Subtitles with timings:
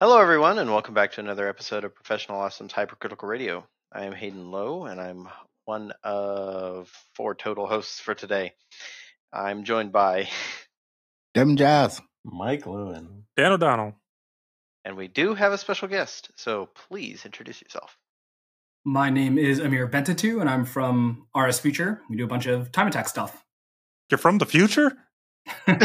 [0.00, 3.66] Hello, everyone, and welcome back to another episode of Professional Awesome's Hypercritical Radio.
[3.92, 5.28] I am Hayden Lowe, and I'm
[5.66, 8.52] one of four total hosts for today.
[9.32, 10.28] I'm joined by,
[11.34, 12.00] Dem Jazz.
[12.24, 13.24] Mike Lewin.
[13.36, 13.94] Dan O'Donnell.
[14.84, 17.96] and we do have a special guest, so please introduce yourself.
[18.84, 22.00] My name is Amir Bentatu, and I'm from RS Future.
[22.08, 23.44] We do a bunch of time attack stuff.
[24.10, 24.96] You're from the future?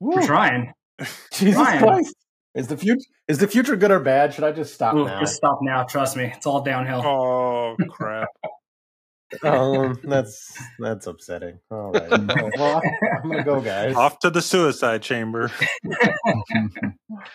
[0.00, 0.72] We're trying.
[1.32, 1.78] Jesus Ryan.
[1.82, 2.14] Christ.
[2.54, 4.32] Is the future is the future good or bad?
[4.32, 5.18] Should I just stop Ooh, now?
[5.20, 5.82] just stop now.
[5.82, 7.02] Trust me, it's all downhill.
[7.04, 8.28] Oh crap.
[9.42, 11.58] Um, that's that's upsetting.
[11.68, 12.08] All right.
[12.56, 12.82] Well,
[13.22, 13.96] I'm gonna go, guys.
[13.96, 15.50] Off to the suicide chamber.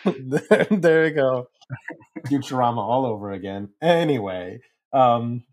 [0.06, 1.50] there, there you go.
[2.28, 3.70] Futurama all over again.
[3.82, 4.62] Anyway,
[4.94, 5.44] um,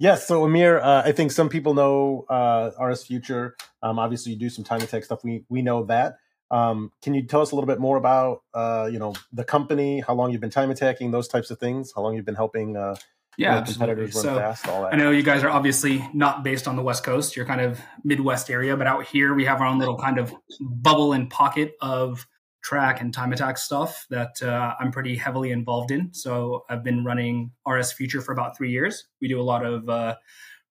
[0.00, 0.26] yes.
[0.26, 3.54] So Amir, uh, I think some people know uh, RS Future.
[3.80, 5.22] Um, obviously, you do some time attack stuff.
[5.22, 6.16] We we know that.
[6.52, 10.00] Um, can you tell us a little bit more about uh, you know the company,
[10.00, 12.76] how long you've been time attacking, those types of things, how long you've been helping
[12.76, 12.94] uh,
[13.38, 14.92] yeah, you know, competitors run So fast, all that.
[14.92, 17.36] I know you guys are obviously not based on the West Coast.
[17.36, 20.34] You're kind of Midwest area, but out here we have our own little kind of
[20.60, 22.26] bubble and pocket of
[22.62, 26.12] track and time attack stuff that uh, I'm pretty heavily involved in.
[26.12, 29.04] So I've been running RS Future for about three years.
[29.20, 30.16] We do a lot of uh,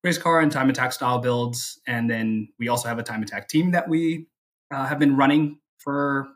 [0.04, 3.50] race car and time attack style builds, and then we also have a time attack
[3.50, 4.28] team that we
[4.72, 6.30] uh, have been running for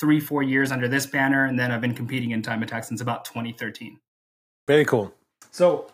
[0.00, 3.00] three, four years under this banner, and then I've been competing in time attack since
[3.00, 3.98] about 2013.
[4.66, 5.14] Very cool.
[5.50, 5.90] So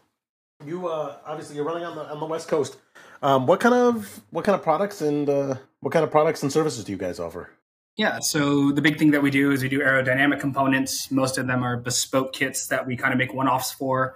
[0.64, 2.76] you uh, obviously you're running on the on the West Coast.
[3.22, 6.52] Um, what kind of what kind of products and uh, what kind of products and
[6.52, 7.50] services do you guys offer?
[7.96, 11.10] Yeah, so the big thing that we do is we do aerodynamic components.
[11.10, 14.14] Most of them are bespoke kits that we kind of make one offs for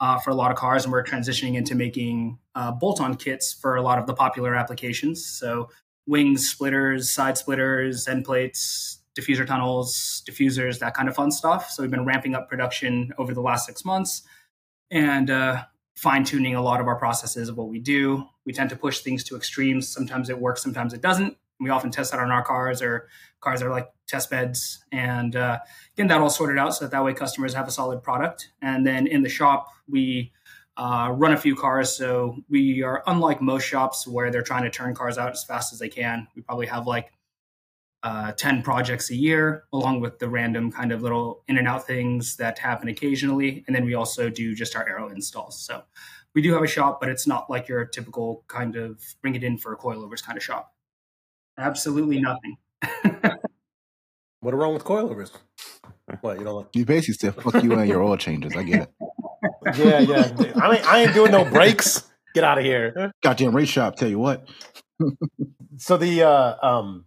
[0.00, 3.52] uh, for a lot of cars, and we're transitioning into making uh, bolt on kits
[3.52, 5.24] for a lot of the popular applications.
[5.24, 5.70] So
[6.06, 11.70] wings, splitters, side splitters, end plates, diffuser tunnels, diffusers, that kind of fun stuff.
[11.70, 14.22] So we've been ramping up production over the last six months
[14.90, 15.64] and uh,
[15.94, 18.24] fine tuning a lot of our processes of what we do.
[18.44, 19.88] We tend to push things to extremes.
[19.88, 21.36] Sometimes it works, sometimes it doesn't.
[21.60, 23.08] We often test that on our cars or
[23.40, 25.60] cars that are like test beds and uh,
[25.96, 28.50] getting that all sorted out so that, that way customers have a solid product.
[28.60, 30.32] And then in the shop, we
[30.76, 31.94] uh, run a few cars.
[31.94, 35.72] So we are unlike most shops where they're trying to turn cars out as fast
[35.72, 36.28] as they can.
[36.34, 37.12] We probably have like
[38.02, 41.86] uh, 10 projects a year, along with the random kind of little in and out
[41.86, 43.64] things that happen occasionally.
[43.66, 45.60] And then we also do just our aero installs.
[45.60, 45.82] So
[46.34, 49.44] we do have a shop, but it's not like your typical kind of bring it
[49.44, 50.72] in for a coilovers kind of shop.
[51.58, 52.56] Absolutely nothing.
[54.42, 55.30] What are wrong with coilovers?
[56.20, 56.66] What you don't like?
[56.74, 58.56] You basically said fuck you and your oil changes.
[58.56, 58.90] I get it.
[59.76, 60.32] Yeah, yeah.
[60.56, 62.08] I ain't, I ain't doing no brakes.
[62.34, 63.12] Get out of here.
[63.22, 64.48] Goddamn race shop, tell you what.
[65.78, 67.06] So the uh, um,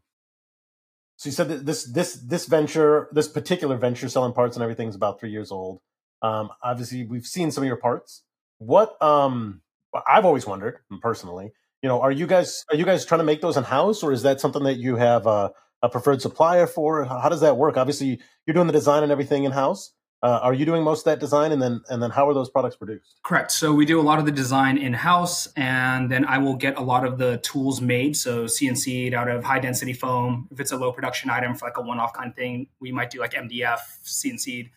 [1.17, 4.89] so you said that this this this venture, this particular venture, selling parts and everything,
[4.89, 5.79] is about three years old.
[6.21, 8.23] Um, obviously, we've seen some of your parts.
[8.57, 9.61] What um,
[10.07, 11.51] I've always wondered personally,
[11.81, 14.11] you know, are you guys are you guys trying to make those in house, or
[14.11, 15.51] is that something that you have a,
[15.81, 17.05] a preferred supplier for?
[17.05, 17.77] How how does that work?
[17.77, 19.93] Obviously, you're doing the design and everything in house.
[20.25, 22.49] Uh, are you doing most of that design, and then and then how are those
[22.49, 23.19] products produced?
[23.21, 23.51] Correct.
[23.51, 26.79] So we do a lot of the design in house, and then I will get
[26.79, 28.17] a lot of the tools made.
[28.17, 30.47] So CNC'd out of high density foam.
[30.49, 32.91] If it's a low production item for like a one off kind of thing, we
[32.91, 34.71] might do like MDF CNC'd.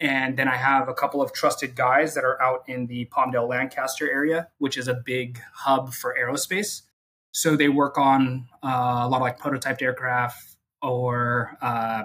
[0.00, 3.48] And then I have a couple of trusted guys that are out in the Palmdale
[3.48, 6.82] Lancaster area, which is a big hub for aerospace.
[7.30, 12.02] So they work on uh, a lot of like prototyped aircraft or uh,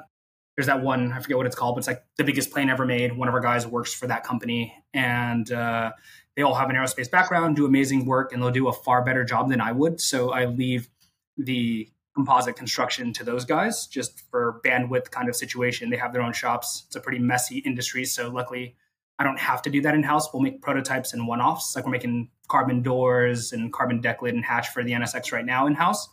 [0.56, 2.86] there's that one i forget what it's called but it's like the biggest plane ever
[2.86, 3.18] made.
[3.18, 5.92] One of our guys works for that company and uh,
[6.36, 9.24] they all have an aerospace background do amazing work and they'll do a far better
[9.24, 10.00] job than i would.
[10.00, 10.90] So i leave
[11.38, 15.90] the composite construction to those guys just for bandwidth kind of situation.
[15.90, 16.84] They have their own shops.
[16.86, 18.76] It's a pretty messy industry so luckily
[19.20, 21.76] i don't have to do that in house we'll make prototypes and one-offs.
[21.76, 25.46] Like we're making carbon doors and carbon deck lid and hatch for the nsx right
[25.46, 26.08] now in house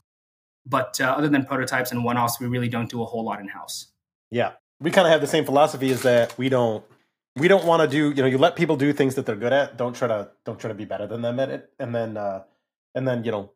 [0.67, 3.49] but uh, other than prototypes and one-offs we really don't do a whole lot in
[3.49, 3.90] house
[4.31, 5.91] Yeah, we kind of have the same philosophy.
[5.91, 6.85] Is that we don't
[7.37, 9.53] we don't want to do you know you let people do things that they're good
[9.53, 9.77] at.
[9.77, 12.43] Don't try to don't try to be better than them at it, and then uh,
[12.95, 13.53] and then you know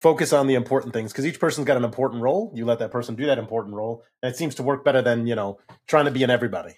[0.00, 2.52] focus on the important things because each person's got an important role.
[2.54, 5.26] You let that person do that important role, and it seems to work better than
[5.26, 6.74] you know trying to be in everybody.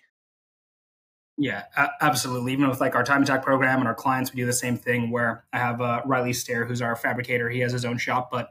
[1.36, 1.64] Yeah,
[2.00, 2.52] absolutely.
[2.52, 5.10] Even with like our time attack program and our clients, we do the same thing
[5.10, 7.50] where I have uh, Riley Stair, who's our fabricator.
[7.50, 8.50] He has his own shop, but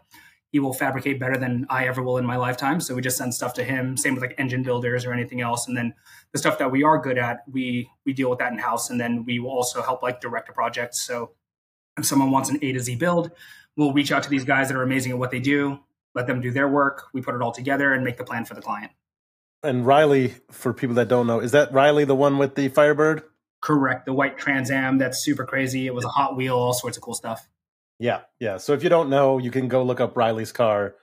[0.53, 2.79] he will fabricate better than I ever will in my lifetime.
[2.79, 3.97] So we just send stuff to him.
[3.97, 5.67] Same with like engine builders or anything else.
[5.67, 5.95] And then
[6.31, 8.91] the stuff that we are good at, we we deal with that in house.
[8.91, 10.93] And then we will also help like direct a project.
[10.93, 11.31] So
[11.97, 13.31] if someone wants an A to Z build,
[13.75, 15.79] we'll reach out to these guys that are amazing at what they do,
[16.13, 17.05] let them do their work.
[17.15, 18.91] We put it all together and make the plan for the client.
[19.63, 23.23] and Riley, for people that don't know, is that Riley the one with the Firebird?
[23.61, 24.05] Correct.
[24.05, 24.99] The white Trans Am.
[24.99, 25.87] That's super crazy.
[25.87, 27.47] It was a Hot Wheel, all sorts of cool stuff.
[27.99, 28.57] Yeah, yeah.
[28.57, 30.95] So if you don't know, you can go look up Riley's car.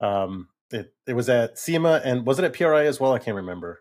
[0.00, 3.12] Um, it it was at SEMA and was it at PRI as well?
[3.12, 3.80] I can't remember.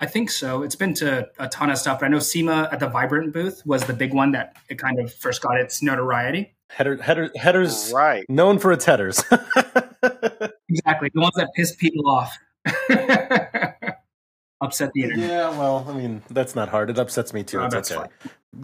[0.00, 0.62] I think so.
[0.62, 3.62] It's been to a ton of stuff, but I know SEMA at the Vibrant booth
[3.64, 6.54] was the big one that it kind of first got its notoriety.
[6.70, 8.24] Header, header, headers Right.
[8.28, 9.22] known for its headers.
[10.68, 11.10] Exactly.
[11.14, 12.36] The ones that piss people off.
[14.64, 15.28] Upset the internet.
[15.28, 16.90] yeah, well, I mean, that's not hard.
[16.90, 17.60] It upsets me too.
[17.60, 18.08] Oh, it's that's okay.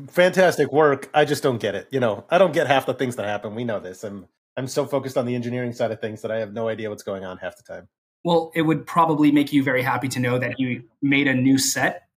[0.08, 1.10] Fantastic work.
[1.12, 1.88] I just don't get it.
[1.90, 3.54] You know, I don't get half the things that happen.
[3.54, 4.04] We know this.
[4.04, 4.26] I'm
[4.56, 7.02] I'm so focused on the engineering side of things that I have no idea what's
[7.02, 7.88] going on half the time.
[8.24, 11.56] Well, it would probably make you very happy to know that you made a new
[11.58, 12.08] set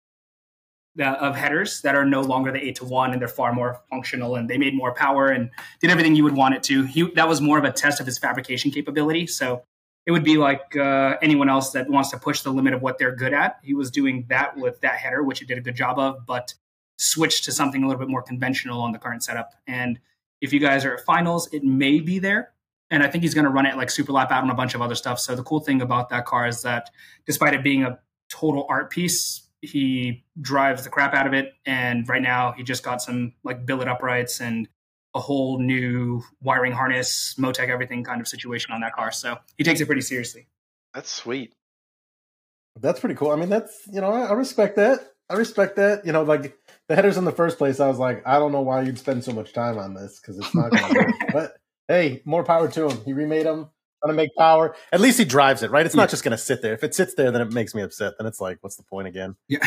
[1.00, 3.80] uh, of headers that are no longer the eight to one, and they're far more
[3.88, 5.50] functional, and they made more power and
[5.80, 6.82] did everything you would want it to.
[6.84, 9.26] He, that was more of a test of his fabrication capability.
[9.26, 9.62] So
[10.06, 12.98] it would be like uh, anyone else that wants to push the limit of what
[12.98, 13.58] they're good at.
[13.62, 16.54] He was doing that with that header, which he did a good job of, but
[16.96, 19.52] switched to something a little bit more conventional on the current setup.
[19.66, 19.98] And
[20.40, 22.52] if you guys are at finals, it may be there
[22.92, 24.74] and I think he's going to run it like super lap out and a bunch
[24.74, 25.18] of other stuff.
[25.18, 26.90] So the cool thing about that car is that
[27.24, 31.54] despite it being a total art piece, he drives the crap out of it.
[31.64, 34.68] And right now he just got some like billet uprights and
[35.14, 39.12] a whole new wiring harness, Motec, everything kind of situation on that car.
[39.12, 40.46] So he takes it pretty seriously.
[40.94, 41.52] That's sweet.
[42.80, 43.30] That's pretty cool.
[43.30, 45.00] I mean, that's you know, I, I respect that.
[45.28, 46.06] I respect that.
[46.06, 46.56] You know, like
[46.88, 47.80] the headers in the first place.
[47.80, 50.38] I was like, I don't know why you'd spend so much time on this because
[50.38, 51.14] it's not going to work.
[51.32, 51.52] But
[51.88, 53.04] hey, more power to him.
[53.04, 53.70] He remade them.
[54.02, 54.74] Gonna make power.
[54.90, 55.86] At least he drives it, right?
[55.86, 56.00] It's Yeah.
[56.02, 56.72] not just going to sit there.
[56.74, 58.14] If it sits there, then it makes me upset.
[58.18, 59.36] Then it's like, what's the point again?
[59.48, 59.58] Yeah.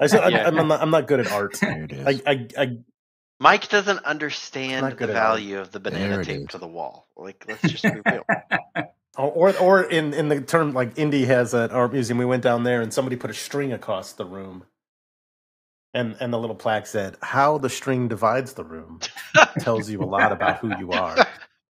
[0.00, 0.46] I, just, Yeah.
[0.46, 1.58] I, am not, I'm not good at art.
[1.60, 2.06] There it is.
[2.06, 2.76] I, I, I,
[3.42, 7.08] Mike doesn't understand the value of the banana it tape to the wall.
[7.16, 8.24] Like, let's just be real.
[9.18, 12.62] or, or in, in the term like Indy has at art museum, we went down
[12.62, 14.62] there and somebody put a string across the room.
[15.92, 19.00] And, and the little plaque said, How the string divides the room
[19.58, 21.16] tells you a lot about who you are.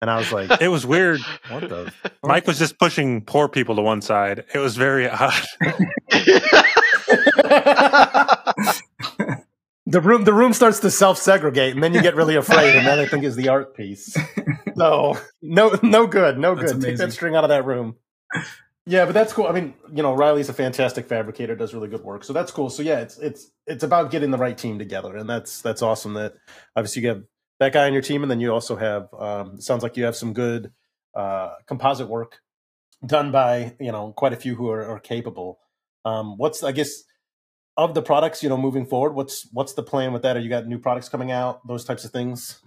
[0.03, 1.21] And I was like, It was weird.
[1.49, 1.93] What the?
[2.25, 4.45] Mike was just pushing poor people to one side.
[4.53, 5.33] It was very odd.
[9.91, 12.87] the room the room starts to self segregate, and then you get really afraid, and
[12.87, 14.17] that I think is the art piece.
[14.77, 16.83] So no, no good, no That's good.
[16.83, 17.97] Take that string out of that room.
[18.87, 19.47] Yeah, but that's cool.
[19.47, 22.25] I mean, you know, Riley's a fantastic fabricator, does really good work.
[22.25, 22.71] So that's cool.
[22.71, 26.15] So yeah, it's it's it's about getting the right team together, and that's that's awesome.
[26.15, 26.35] That
[26.75, 27.23] obviously you have
[27.59, 30.17] that guy on your team, and then you also have um, sounds like you have
[30.17, 30.73] some good
[31.15, 32.41] uh, composite work
[33.05, 35.59] done by you know quite a few who are, are capable.
[36.05, 37.05] Um, what's I guess
[37.77, 39.15] of the products you know moving forward?
[39.15, 40.37] What's what's the plan with that?
[40.37, 41.67] Are you got new products coming out?
[41.67, 42.61] Those types of things.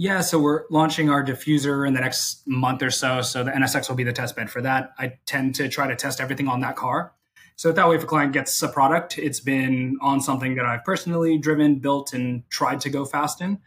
[0.00, 3.20] Yeah, so we're launching our diffuser in the next month or so.
[3.20, 4.92] So the NSX will be the test bed for that.
[4.96, 7.14] I tend to try to test everything on that car.
[7.56, 10.84] So that way, if a client gets a product, it's been on something that I've
[10.84, 13.58] personally driven, built, and tried to go fast in.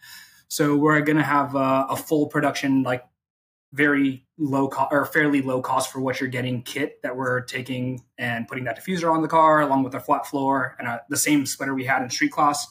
[0.48, 3.04] So we're going to have a, a full production, like
[3.74, 8.04] very low cost or fairly low cost for what you're getting kit that we're taking
[8.18, 11.16] and putting that diffuser on the car along with our flat floor and uh the
[11.16, 12.68] same splitter we had in street class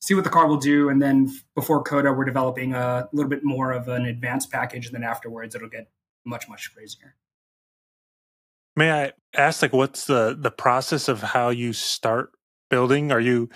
[0.00, 0.88] see what the car will do.
[0.88, 4.86] And then before Coda, we're developing a little bit more of an advanced package.
[4.86, 5.90] And then afterwards, it'll get
[6.24, 7.14] much, much crazier.
[8.76, 12.30] May I ask, like, what's the the process of how you start
[12.70, 13.12] building?
[13.12, 13.50] Are you,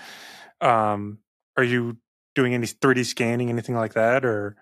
[0.61, 1.19] um,
[1.57, 1.97] are you
[2.35, 4.55] doing any 3D scanning, anything like that, or?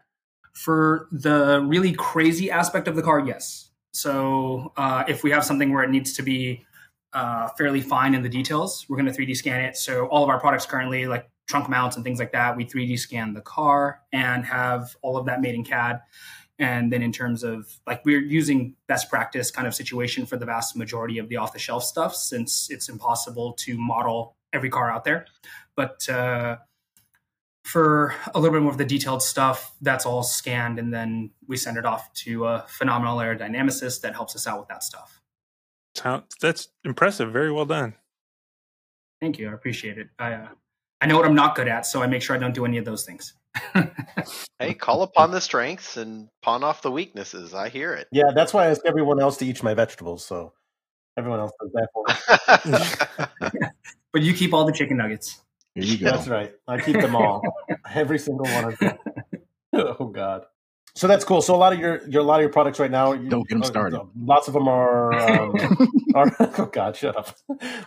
[0.54, 3.72] For the really crazy aspect of the car, yes.
[3.92, 6.66] So uh, if we have something where it needs to be
[7.14, 9.78] uh, fairly fine in the details, we're going to 3D scan it.
[9.78, 12.98] So all of our products currently, like trunk mounts and things like that, we 3D
[13.00, 16.02] scan the car and have all of that made in CAD.
[16.60, 20.46] And then in terms of like we're using best practice kind of situation for the
[20.46, 24.92] vast majority of the off the shelf stuff, since it's impossible to model every car
[24.92, 25.26] out there.
[25.76, 26.58] But uh,
[27.64, 31.58] for a little bit more of the detailed stuff, that's all scanned, and then we
[31.58, 35.22] send it off to a phenomenal aerodynamicist that helps us out with that stuff.
[36.42, 37.32] That's impressive.
[37.32, 37.96] Very well done.
[39.22, 40.10] Thank you, I appreciate it.
[40.20, 40.48] I uh,
[41.00, 42.78] I know what I'm not good at, so I make sure I don't do any
[42.78, 43.34] of those things.
[44.60, 47.54] hey, call upon the strengths and pawn off the weaknesses.
[47.54, 48.08] I hear it.
[48.12, 50.26] Yeah, that's why I ask everyone else to eat my vegetables.
[50.26, 50.54] So
[51.18, 53.68] everyone else does that for me.
[54.14, 55.42] but you keep all the chicken nuggets.
[55.76, 56.06] Here you go.
[56.12, 56.54] That's right.
[56.68, 57.42] I keep them all,
[57.94, 58.98] every single one of them.
[59.74, 60.44] oh God.
[60.96, 61.42] So that's cool.
[61.42, 63.14] So a lot of your, your a lot of your products right now.
[63.14, 64.02] You, Don't get 'em uh, started.
[64.16, 65.12] Lots of them are.
[65.14, 65.56] Um,
[66.14, 67.36] are oh God, shut up.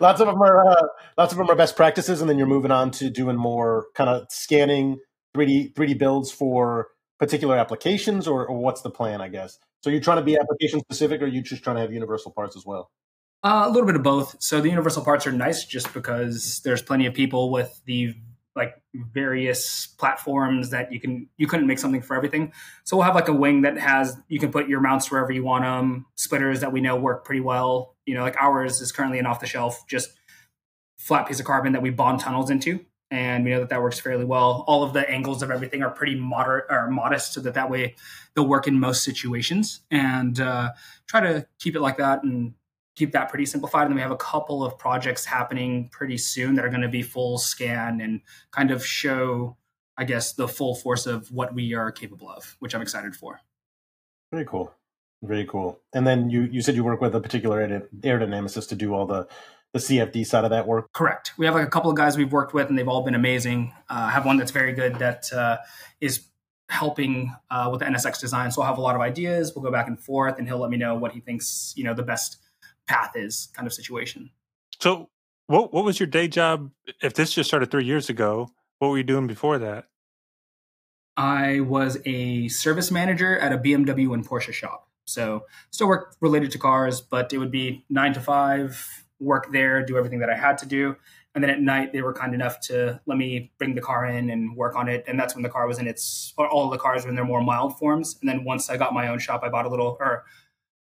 [0.01, 0.67] Lots of them are.
[0.69, 0.83] Uh,
[1.17, 4.11] lots of them are best practices, and then you're moving on to doing more kind
[4.11, 4.99] of scanning
[5.37, 6.89] 3D 3D builds for
[7.21, 9.21] particular applications, or, or what's the plan?
[9.21, 9.57] I guess.
[9.83, 12.33] So you're trying to be application specific, or are you just trying to have universal
[12.33, 12.91] parts as well?
[13.47, 14.35] Uh, a little bit of both.
[14.41, 18.13] So the universal parts are nice just because there's plenty of people with the
[18.57, 22.53] like various platforms that you can you couldn't make something for everything.
[22.83, 25.45] So we'll have like a wing that has you can put your mounts wherever you
[25.45, 26.07] want them.
[26.17, 27.95] Splitters that we know work pretty well.
[28.05, 30.09] You know, like ours is currently an off the shelf just
[30.99, 34.01] flat piece of carbon that we bond tunnels into, and we know that that works
[34.01, 34.65] fairly well.
[34.67, 37.95] All of the angles of everything are pretty moderate or modest, so that that way
[38.35, 39.83] they'll work in most situations.
[39.89, 40.71] And uh,
[41.07, 42.55] try to keep it like that and
[42.97, 43.83] keep that pretty simplified.
[43.83, 46.89] And then we have a couple of projects happening pretty soon that are going to
[46.89, 49.57] be full scan and kind of show,
[49.97, 53.41] I guess, the full force of what we are capable of, which I'm excited for.
[54.33, 54.73] Very cool.
[55.23, 55.79] Very cool.
[55.93, 59.29] And then you, you said you work with a particular aerodynamicist to do all the,
[59.73, 60.93] the CFD side of that work?
[60.93, 61.33] Correct.
[61.37, 63.73] We have like a couple of guys we've worked with, and they've all been amazing.
[63.91, 65.59] Uh, I have one that's very good that uh,
[66.01, 66.27] is
[66.69, 68.51] helping uh, with the NSX design.
[68.51, 69.53] So I'll have a lot of ideas.
[69.55, 71.95] We'll go back and forth, and he'll let me know what he thinks, you know,
[71.95, 72.39] the best
[72.87, 74.31] path is kind of situation.
[74.81, 75.09] So,
[75.47, 76.71] what what was your day job?
[77.03, 79.87] If this just started three years ago, what were you doing before that?
[81.17, 84.89] I was a service manager at a BMW and Porsche shop.
[85.07, 89.85] So, still work related to cars, but it would be nine to five, work there,
[89.85, 90.97] do everything that I had to do.
[91.35, 94.31] And then at night, they were kind enough to let me bring the car in
[94.31, 95.05] and work on it.
[95.07, 97.27] And that's when the car was in its, or all the cars were in their
[97.27, 98.17] more mild forms.
[98.21, 100.25] And then once I got my own shop, I bought a little, or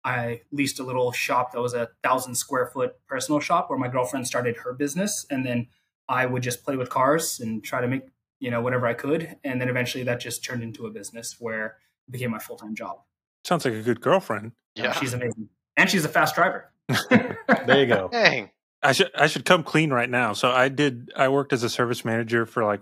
[0.06, 3.88] I leased a little shop that was a thousand square foot personal shop where my
[3.88, 5.26] girlfriend started her business.
[5.32, 5.68] And then
[6.08, 8.04] I would just play with cars and try to make,
[8.40, 9.36] you know, whatever I could.
[9.44, 12.76] And then eventually that just turned into a business where it became my full time
[12.76, 13.00] job.
[13.44, 14.52] Sounds like a good girlfriend.
[14.76, 14.94] Yeah.
[14.94, 15.50] She's amazing.
[15.76, 16.72] And she's a fast driver.
[17.10, 18.08] there you go.
[18.12, 18.52] Dang.
[18.84, 20.34] I should I should come clean right now.
[20.34, 22.82] So I did I worked as a service manager for like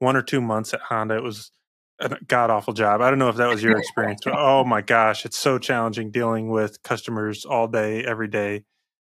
[0.00, 1.16] one or two months at Honda.
[1.16, 1.50] It was
[2.00, 3.00] a god awful job.
[3.00, 6.10] I don't know if that was your experience, but oh my gosh, it's so challenging
[6.10, 8.64] dealing with customers all day, every day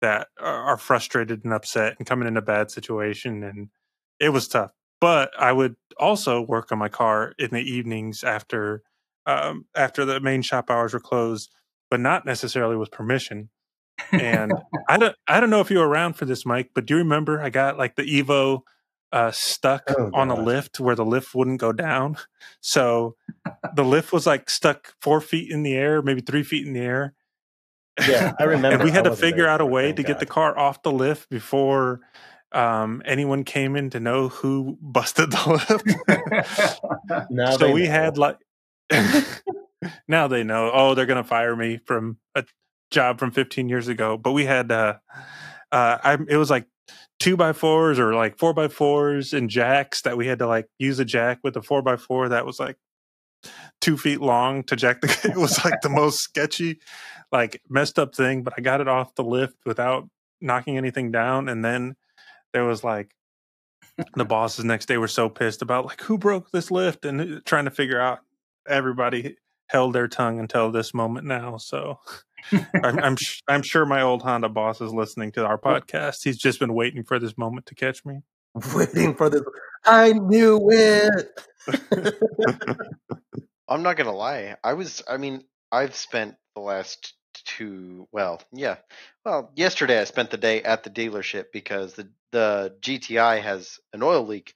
[0.01, 3.43] that are frustrated and upset and coming in a bad situation.
[3.43, 3.69] And
[4.21, 4.73] it was tough.
[5.01, 8.83] But I would also work on my car in the evenings after
[9.27, 11.51] um, after the main shop hours were closed,
[11.91, 13.49] but not necessarily with permission.
[14.13, 14.53] And
[14.89, 16.99] I don't I don't know if you were around for this, Mike, but do you
[16.99, 18.63] remember I got like the Evo
[19.15, 22.17] uh, stuck oh, on a lift where the lift wouldn't go down.
[22.61, 23.17] So
[23.75, 26.81] the lift was like stuck four feet in the air, maybe three feet in the
[26.81, 27.15] air.
[28.09, 28.77] Yeah, I remember.
[28.77, 30.09] and we had to figure out a way to God.
[30.09, 32.01] get the car off the lift before
[32.53, 36.81] um, anyone came in to know who busted the
[37.39, 37.59] lift.
[37.61, 37.91] so we know.
[37.91, 38.39] had like
[40.09, 40.71] now they know.
[40.73, 42.45] Oh, they're gonna fire me from a
[42.91, 44.17] job from 15 years ago.
[44.17, 44.95] But we had uh,
[45.71, 46.67] uh, I, it was like
[47.21, 50.67] two by fours or like four by fours and jacks that we had to like
[50.79, 52.77] use a jack with a four by four that was like
[53.81, 56.81] two feet long to jack the it was like the most sketchy
[57.33, 60.09] like messed up thing but i got it off the lift without
[60.41, 61.95] knocking anything down and then
[62.53, 63.15] there was like
[64.15, 67.05] the bosses next day were so pissed about like who broke this lift?
[67.05, 68.21] and uh, trying to figure out
[68.67, 69.37] everybody
[69.69, 71.99] held their tongue until this moment now so
[72.83, 76.19] I'm I'm, sh- I'm, sure my old Honda boss is listening to our podcast.
[76.25, 78.21] He's just been waiting for this moment to catch me.
[78.75, 79.43] Waiting for this.
[79.85, 81.41] I knew it.
[83.69, 84.57] I'm not gonna lie.
[84.63, 85.03] I was.
[85.09, 88.07] I mean, I've spent the last two.
[88.13, 88.77] Well, yeah.
[89.25, 94.03] Well, yesterday I spent the day at the dealership because the the GTI has an
[94.03, 94.55] oil leak,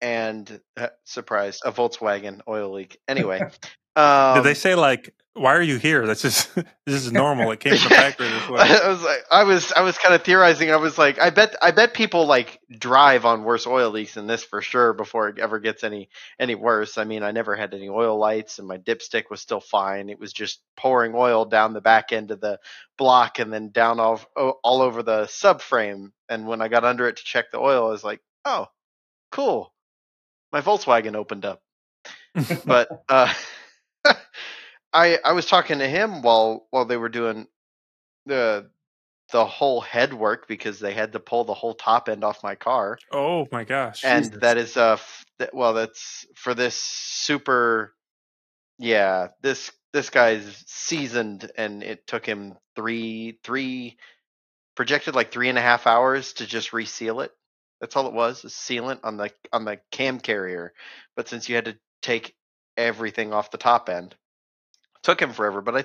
[0.00, 2.98] and uh, surprise, a Volkswagen oil leak.
[3.06, 3.42] Anyway,
[3.96, 6.06] um, Did they say like why are you here?
[6.06, 6.54] That's just
[6.86, 7.50] this is normal.
[7.52, 8.60] It came from the factory this way.
[8.60, 10.70] I was like, I was, I was kind of theorizing.
[10.72, 14.26] I was like, I bet, I bet people like drive on worse oil leaks than
[14.26, 16.98] this for sure before it ever gets any any worse.
[16.98, 20.10] I mean, I never had any oil lights, and my dipstick was still fine.
[20.10, 22.58] It was just pouring oil down the back end of the
[22.98, 26.10] block and then down all all over the subframe.
[26.28, 28.66] And when I got under it to check the oil, I was like, oh,
[29.30, 29.72] cool,
[30.52, 31.62] my Volkswagen opened up.
[32.66, 33.04] but.
[33.08, 33.32] uh
[34.92, 37.46] I I was talking to him while while they were doing
[38.26, 38.70] the
[39.32, 42.54] the whole head work because they had to pull the whole top end off my
[42.54, 42.98] car.
[43.12, 44.04] Oh my gosh!
[44.04, 44.40] And Jesus.
[44.40, 44.98] that is uh
[45.38, 47.94] that, well that's for this super
[48.78, 53.96] yeah this this guy's seasoned and it took him three three
[54.74, 57.32] projected like three and a half hours to just reseal it.
[57.80, 60.72] That's all it was, a sealant on the on the cam carrier.
[61.16, 62.34] But since you had to take
[62.80, 64.14] everything off the top end,
[65.02, 65.84] took him forever, but I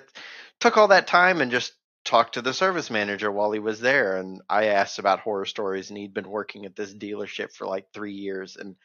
[0.59, 1.73] took all that time and just
[2.05, 5.89] talked to the service manager while he was there and I asked about horror stories
[5.89, 8.75] and he'd been working at this dealership for like 3 years and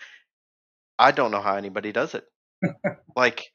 [0.98, 2.24] I don't know how anybody does it.
[3.16, 3.52] like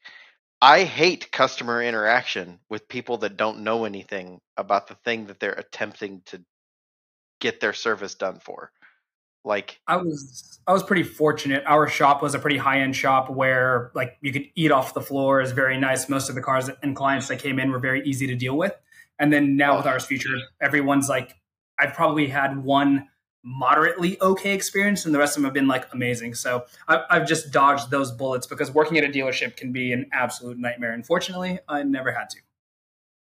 [0.62, 5.52] I hate customer interaction with people that don't know anything about the thing that they're
[5.52, 6.42] attempting to
[7.40, 8.72] get their service done for?
[9.46, 11.62] Like, I was I was pretty fortunate.
[11.66, 15.00] Our shop was a pretty high end shop where like you could eat off the
[15.00, 15.40] floor.
[15.40, 16.08] is very nice.
[16.08, 18.74] Most of the cars and clients that came in were very easy to deal with.
[19.20, 19.76] And then now oh.
[19.76, 19.94] with Oh.
[19.94, 21.36] RS Future, everyone's like,
[21.78, 23.08] I've probably had one
[23.44, 26.34] moderately okay experience, and the rest of them have been like amazing.
[26.34, 30.06] So I, I've just dodged those bullets because working at a dealership can be an
[30.12, 30.92] absolute nightmare.
[30.92, 32.38] Unfortunately, I never had to.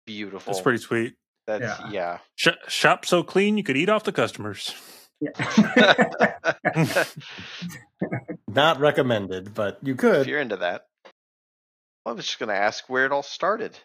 [0.06, 0.52] beautiful.
[0.52, 1.16] That's pretty sweet.
[1.48, 1.90] That's yeah.
[1.90, 2.18] yeah.
[2.36, 4.76] Sh- shop so clean you could eat off the customers.
[5.22, 7.04] Yeah.
[8.48, 10.16] Not recommended, but you could.
[10.16, 10.28] if could.
[10.28, 10.88] you're into that,
[12.06, 13.78] I was just going to ask where it all started.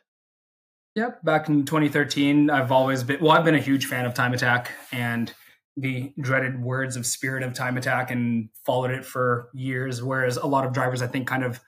[0.95, 3.33] Yep, back in 2013, I've always been well.
[3.33, 5.33] I've been a huge fan of Time Attack and
[5.77, 10.03] the dreaded words of Spirit of Time Attack, and followed it for years.
[10.03, 11.61] Whereas a lot of drivers, I think, kind of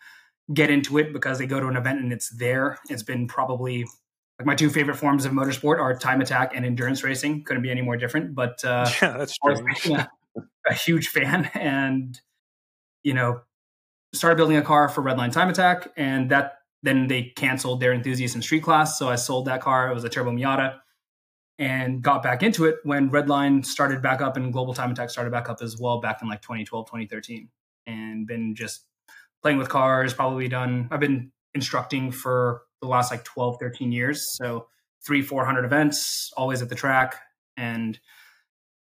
[0.54, 2.78] get into it because they go to an event and it's there.
[2.88, 3.84] It's been probably
[4.38, 7.44] like my two favorite forms of motorsport are Time Attack and endurance racing.
[7.44, 8.34] Couldn't be any more different.
[8.34, 10.08] But uh, yeah, that's been a,
[10.68, 12.20] a huge fan and
[13.02, 13.40] you know
[14.12, 18.34] started building a car for redline time attack and that then they canceled their enthusiast
[18.34, 20.78] and street class so i sold that car it was a turbo miata
[21.58, 25.30] and got back into it when redline started back up and global time attack started
[25.30, 27.48] back up as well back in like 2012 2013
[27.86, 28.84] and been just
[29.42, 34.36] playing with cars probably done i've been instructing for the last like 12 13 years
[34.36, 34.66] so
[35.04, 37.20] three 400 events always at the track
[37.56, 37.98] and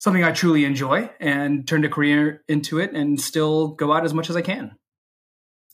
[0.04, 4.12] something I truly enjoy and turned a career into it and still go out as
[4.12, 4.76] much as I can.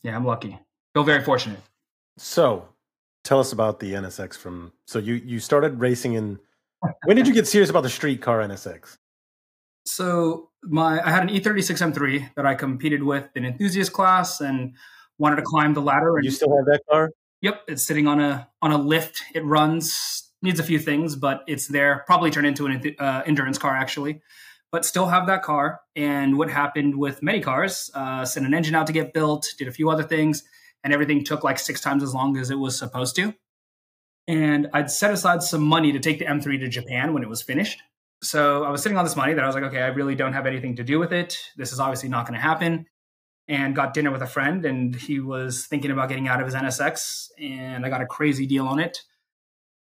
[0.03, 0.57] Yeah, I'm lucky.
[0.93, 1.59] Feel very fortunate.
[2.17, 2.69] So,
[3.25, 4.71] tell us about the NSX from.
[4.87, 6.39] So you you started racing in.
[7.05, 8.97] When did you get serious about the street car NSX?
[9.85, 14.39] So my I had an E E36 M3 that I competed with in enthusiast class
[14.39, 14.73] and
[15.17, 16.15] wanted to climb the ladder.
[16.17, 17.11] And You still have that car?
[17.41, 19.23] Yep, it's sitting on a on a lift.
[19.33, 22.03] It runs, needs a few things, but it's there.
[22.05, 24.21] Probably turn into an uh, endurance car actually,
[24.71, 25.81] but still have that car.
[25.95, 27.89] And what happened with many cars?
[27.93, 30.43] Uh, sent an engine out to get built, did a few other things,
[30.83, 33.33] and everything took like six times as long as it was supposed to.
[34.27, 37.41] And I'd set aside some money to take the M3 to Japan when it was
[37.41, 37.79] finished.
[38.23, 40.33] So I was sitting on this money that I was like, okay, I really don't
[40.33, 41.39] have anything to do with it.
[41.57, 42.85] This is obviously not going to happen
[43.47, 46.55] and got dinner with a friend and he was thinking about getting out of his
[46.55, 48.99] NSX and I got a crazy deal on it.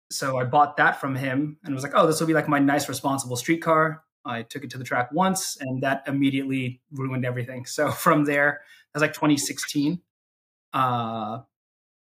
[0.09, 2.59] So I bought that from him and was like, oh, this will be like my
[2.59, 4.03] nice responsible street car.
[4.25, 7.65] I took it to the track once and that immediately ruined everything.
[7.65, 8.61] So from there,
[8.93, 10.01] that was like 2016.
[10.73, 11.39] Uh,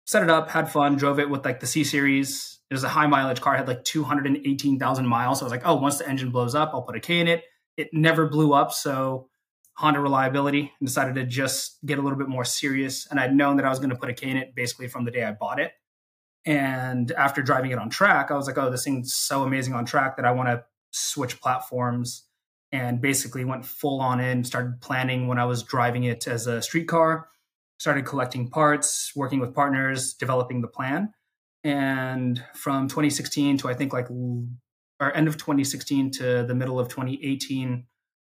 [0.07, 2.61] set it up, had fun, drove it with like the C series.
[2.71, 5.39] It was a high mileage car, had like 218,000 miles.
[5.39, 7.29] So I was like, oh, once the engine blows up, I'll put a K in
[7.29, 7.45] it.
[7.77, 8.73] It never blew up.
[8.73, 9.29] So
[9.79, 13.07] Honda reliability and decided to just get a little bit more serious.
[13.09, 15.05] And I'd known that I was going to put a K in it basically from
[15.05, 15.71] the day I bought it.
[16.45, 19.85] And after driving it on track, I was like, oh, this thing's so amazing on
[19.85, 22.25] track that I want to switch platforms
[22.73, 26.61] and basically went full on in, started planning when I was driving it as a
[26.61, 27.29] street car,
[27.79, 31.15] started collecting parts, working with partners, developing the plan.
[31.63, 36.89] And from 2016 to I think like or end of 2016 to the middle of
[36.89, 37.85] 2018,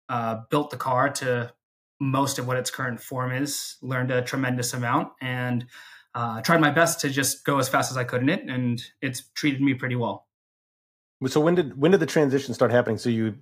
[0.09, 1.53] uh, built the car to
[1.99, 5.65] most of what its current form is, learned a tremendous amount, and
[6.13, 8.49] uh, tried my best to just go as fast as I could in it.
[8.49, 10.25] And it's treated me pretty well.
[11.27, 12.97] So when did when did the transition start happening?
[12.97, 13.35] So you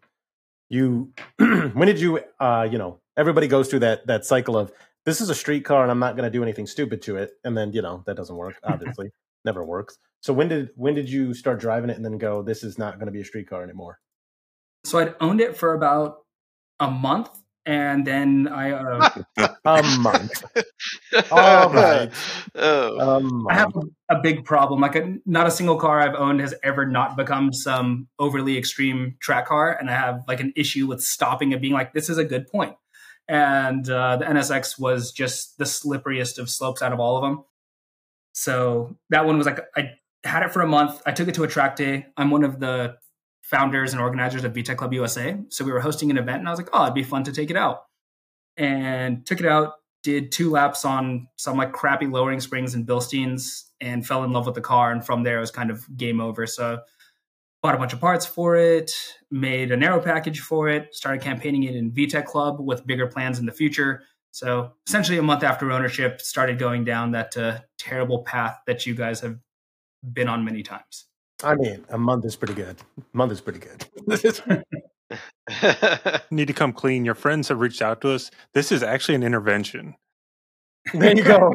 [0.70, 4.72] you when did you uh you know everybody goes through that that cycle of
[5.06, 7.32] this is a street car and I'm not going to do anything stupid to it,
[7.44, 8.56] and then you know that doesn't work.
[8.64, 9.12] Obviously,
[9.44, 9.98] never works.
[10.22, 12.96] So when did when did you start driving it and then go this is not
[12.96, 14.00] going to be a street car anymore?
[14.86, 16.23] So I'd owned it for about
[16.84, 17.30] a month,
[17.66, 19.10] and then I uh,
[19.66, 20.44] A month.
[21.32, 22.12] All right.
[22.56, 23.52] Oh, A I month.
[23.54, 24.82] have a, a big problem.
[24.82, 29.16] Like, a, not a single car I've owned has ever not become some overly extreme
[29.22, 32.18] track car, and I have like an issue with stopping and being like, "This is
[32.18, 32.76] a good point."
[33.28, 37.46] And uh, the NSX was just the slipperiest of slopes out of all of them.
[38.34, 39.92] So that one was like, I
[40.26, 41.02] had it for a month.
[41.06, 42.08] I took it to a track day.
[42.18, 42.98] I'm one of the
[43.44, 45.38] founders and organizers of VTEC Club USA.
[45.50, 47.32] So we were hosting an event, and I was like, "Oh, it'd be fun to
[47.32, 47.86] take it out."
[48.58, 53.64] And took it out, did two laps on some like crappy lowering springs and Bilsteins
[53.82, 54.92] and fell in love with the car.
[54.92, 56.46] And from there, it was kind of game over.
[56.46, 56.80] So
[57.62, 58.92] bought a bunch of parts for it,
[59.32, 63.40] made an aero package for it, started campaigning it in VTEC Club with bigger plans
[63.40, 64.04] in the future.
[64.32, 68.96] So essentially, a month after ownership, started going down that uh, terrible path that you
[68.96, 69.38] guys have
[70.12, 71.06] been on many times.
[71.44, 72.78] I mean, a month is pretty good.
[72.98, 73.86] A month is pretty good.
[76.32, 77.06] Need to come clean.
[77.06, 78.32] Your friends have reached out to us.
[78.54, 79.96] This is actually an intervention.
[80.94, 81.54] there you go.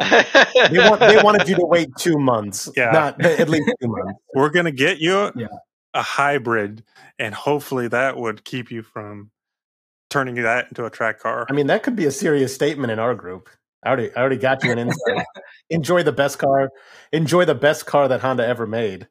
[0.00, 2.68] They want they wanted you to wait two months.
[2.76, 2.90] Yeah.
[2.90, 4.20] not at least two months.
[4.34, 5.46] We're gonna get you Yeah.
[5.94, 6.84] a hybrid,
[7.18, 9.30] and hopefully that would keep you from
[10.10, 11.46] turning that into a track car.
[11.48, 13.48] I mean, that could be a serious statement in our group.
[13.82, 15.24] I already, I already got you an insight.
[15.70, 16.70] enjoy the best car.
[17.12, 19.08] Enjoy the best car that Honda ever made.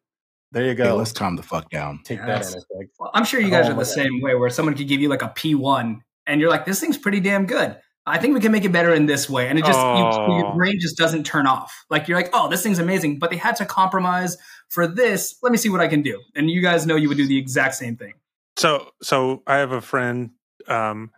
[0.53, 0.83] There you go.
[0.85, 2.01] Hey, let's calm the fuck down.
[2.03, 2.87] Take Yeah, that, that's- NSX.
[2.99, 3.93] Well, I'm sure you guys Oh are my the God.
[3.93, 6.97] same way, where someone could give you like a P1, and you're like, "This thing's
[6.97, 7.77] pretty damn good.
[8.05, 10.37] I think we can make it better in this way." And it just you, Oh.
[10.39, 11.73] your brain just doesn't turn off.
[11.89, 14.37] Like you're like, "Oh, this thing's amazing," but they had to compromise
[14.69, 15.35] for this.
[15.41, 16.21] Let me see what I can do.
[16.35, 18.13] And you guys know you would do the exact same thing.
[18.57, 20.31] So, so I have a friend
[20.67, 21.11] um,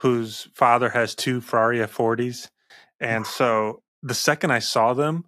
[0.00, 2.48] whose father has two Ferrari F40s,
[3.00, 5.24] and so the second I saw them,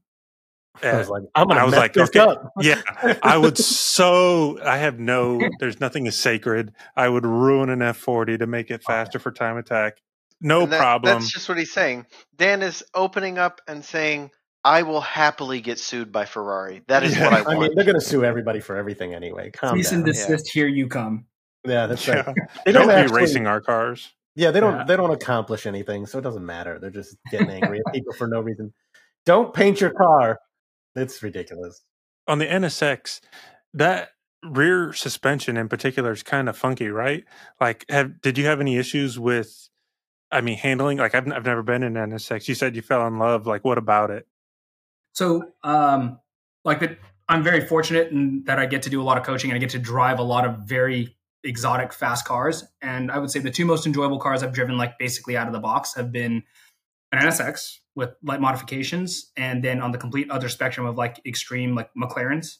[0.82, 2.52] I was uh, like, I'm gonna I was mess like, this okay, up.
[2.60, 2.82] yeah,
[3.22, 5.40] I would so I have no.
[5.60, 6.72] There's nothing is sacred.
[6.96, 9.98] I would ruin an F40 to make it faster for time attack.
[10.40, 11.14] No that- problem.
[11.14, 12.06] That's just what he's saying.
[12.36, 14.30] Dan is opening up and saying,
[14.64, 16.82] "I will happily get sued by Ferrari.
[16.88, 17.24] That is Yeah.
[17.24, 19.50] what I I want." mean, they're gonna sue everybody for everything anyway.
[19.50, 20.12] Calm Cease and down.
[20.12, 20.50] desist.
[20.52, 21.24] Here you come.
[21.66, 22.16] Yeah, that's yeah.
[22.16, 22.34] right.
[22.66, 24.12] They Don't, don't, be actually, racing our cars.
[24.36, 24.76] Yeah, they don't.
[24.76, 24.84] Yeah.
[24.84, 26.78] They don't accomplish anything, so it doesn't matter.
[26.78, 28.72] They're just getting angry at people for no reason.
[29.24, 30.38] Don't paint your car.
[30.94, 31.82] It's ridiculous.
[32.28, 33.20] on the NSX,
[33.74, 34.10] that
[34.44, 37.24] rear suspension in particular is kind of funky, right?
[37.60, 39.68] Like, have did you have any issues with?
[40.30, 40.98] I mean, handling.
[40.98, 42.48] Like, I've I've never been in an NSX.
[42.48, 43.46] You said you fell in love.
[43.46, 44.26] Like, what about it?
[45.12, 46.20] So, um,
[46.64, 49.50] like that, I'm very fortunate in that I get to do a lot of coaching
[49.50, 51.15] and I get to drive a lot of very
[51.46, 52.64] exotic, fast cars.
[52.82, 55.52] And I would say the two most enjoyable cars I've driven, like basically out of
[55.52, 56.42] the box, have been
[57.12, 61.74] an NSX with light modifications, and then on the complete other spectrum of like extreme,
[61.74, 62.56] like McLarens.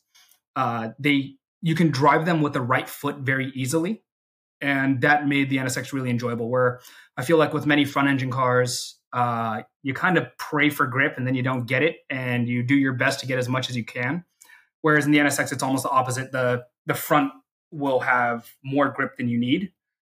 [0.55, 4.03] Uh, they you can drive them with the right foot very easily,
[4.61, 6.49] and that made the NSX really enjoyable.
[6.49, 6.81] Where
[7.16, 11.14] I feel like with many front engine cars, uh, you kind of pray for grip
[11.16, 13.68] and then you don't get it, and you do your best to get as much
[13.68, 14.25] as you can.
[14.81, 16.33] Whereas in the NSX, it's almost the opposite.
[16.33, 17.33] the The front
[17.70, 19.72] will have more grip than you need,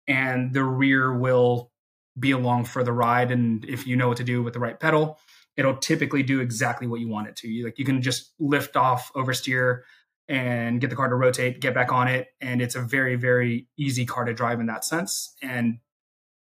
[0.07, 1.71] and the rear will
[2.19, 3.31] be along for the ride.
[3.31, 5.19] And if you know what to do with the right pedal,
[5.57, 7.49] it'll typically do exactly what you want it to.
[7.49, 9.83] You like you can just lift off, oversteer,
[10.29, 13.69] and get the car to rotate, get back on it, and it's a very very
[13.77, 15.35] easy car to drive in that sense.
[15.43, 15.79] And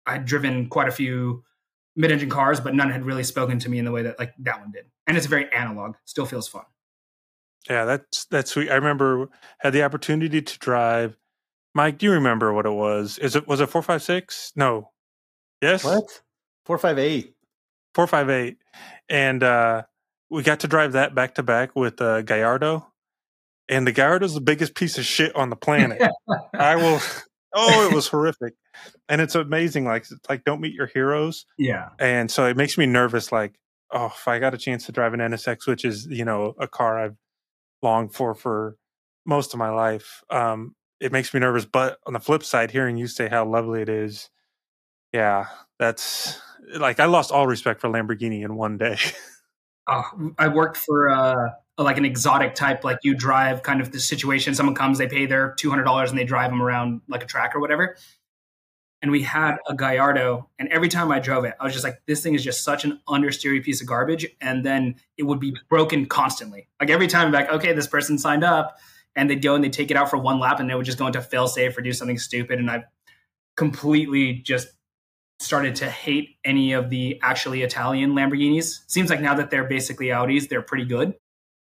[0.06, 1.44] I'd driven quite a few
[1.96, 4.60] mid-engine cars, but none had really spoken to me in the way that like that
[4.60, 4.86] one did.
[5.08, 5.96] And it's very analog.
[6.06, 6.64] Still feels fun.
[7.70, 8.70] Yeah, that's that's sweet.
[8.70, 11.18] I remember had the opportunity to drive.
[11.76, 13.18] Mike, do you remember what it was?
[13.20, 14.52] Is it was it four five six?
[14.56, 14.92] No,
[15.62, 16.06] yes, What?
[16.66, 17.36] Four five eight.
[17.94, 18.58] four five eight,
[19.10, 19.84] and uh,
[20.30, 22.88] we got to drive that back to back with uh, Gallardo,
[23.70, 26.02] and the Gallardo's the biggest piece of shit on the planet.
[26.54, 27.00] I will.
[27.60, 28.54] Oh, it was horrific,
[29.08, 29.86] and it's amazing.
[29.86, 31.90] Like, it's like don't meet your heroes, yeah.
[31.98, 33.32] and so it makes me nervous.
[33.32, 33.56] Like,
[33.90, 36.68] oh, if I got a chance to drive an NSX, which is you know a
[36.68, 37.16] car I've
[37.82, 38.78] longed for for
[39.26, 41.66] most of my life, um, it makes me nervous.
[41.66, 44.30] But on the flip side, hearing you say how lovely it is,
[45.14, 45.48] yeah,
[45.80, 46.40] that's
[46.78, 48.98] like I lost all respect for Lamborghini in one day.
[49.88, 50.04] uh,
[50.38, 54.56] I worked for uh, like an exotic type, like you drive kind of the situation.
[54.56, 57.28] Someone comes, they pay their two hundred dollars, and they drive them around like a
[57.28, 57.96] track or whatever.
[59.08, 62.02] And we had a Gallardo, and every time I drove it, I was just like,
[62.08, 65.56] "This thing is just such an understeery piece of garbage." And then it would be
[65.70, 66.68] broken constantly.
[66.82, 68.78] Like every time, like, okay, this person signed up,
[69.16, 70.98] and they'd go and they'd take it out for one lap, and they would just
[70.98, 72.60] go into fail safe or do something stupid.
[72.60, 72.84] And I
[73.56, 74.68] completely just
[75.40, 78.80] started to hate any of the actually Italian Lamborghinis.
[78.88, 81.14] Seems like now that they're basically Audis, they're pretty good.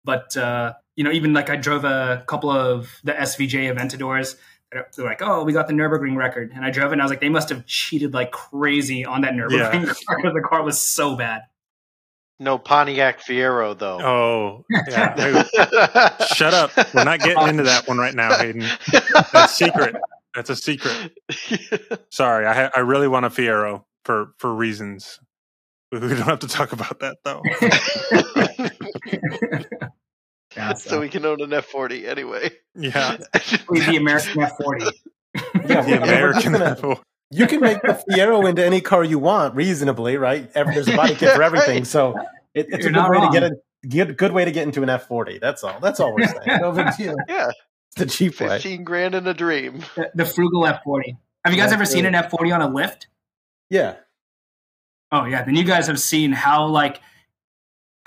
[0.03, 4.37] But uh, you know, even like I drove a couple of the SVJ Aventadors.
[4.71, 6.93] They're like, oh, we got the Nurburgring record, and I drove it.
[6.93, 9.93] and I was like, they must have cheated like crazy on that Nurburgring Yeah.
[10.07, 11.43] car because the car was so bad.
[12.39, 14.01] no Pontiac Fiero though.
[14.01, 15.15] oh, yeah.
[16.19, 16.71] Hey, shut up.
[16.95, 18.65] We're not getting into that one right now, Hayden.
[19.33, 19.97] That's secret.
[20.35, 21.13] That's a secret.
[22.11, 25.19] Sorry, I ha- I really want a Fiero for for reasons.
[25.91, 27.43] We we don't have to talk about that though.
[30.59, 32.51] Yeah, so we can own an F40 anyway.
[32.75, 34.93] Yeah, the American F40.
[35.35, 36.53] Yeah, the I mean, we're just American.
[36.53, 37.01] gonna- level.
[37.31, 40.53] you can make the Fiero into any car you want reasonably, right?
[40.53, 42.15] There's a body kit for everything, so
[42.55, 43.33] it, it's You're a good way wrong.
[43.33, 43.57] to get a
[43.89, 45.41] good, good way to get into an F40.
[45.41, 45.79] That's all.
[45.81, 46.41] That's all we're saying.
[46.61, 47.15] No big deal.
[47.29, 47.51] Yeah,
[47.91, 48.49] It's the cheap way.
[48.49, 49.81] fifteen grand in a dream.
[49.95, 51.17] The, the frugal F40.
[51.45, 53.07] Have you guys Yeah, ever seen an F40 on a lift?
[53.71, 53.97] Yeah.
[55.13, 57.01] Oh yeah, then you guys have seen how like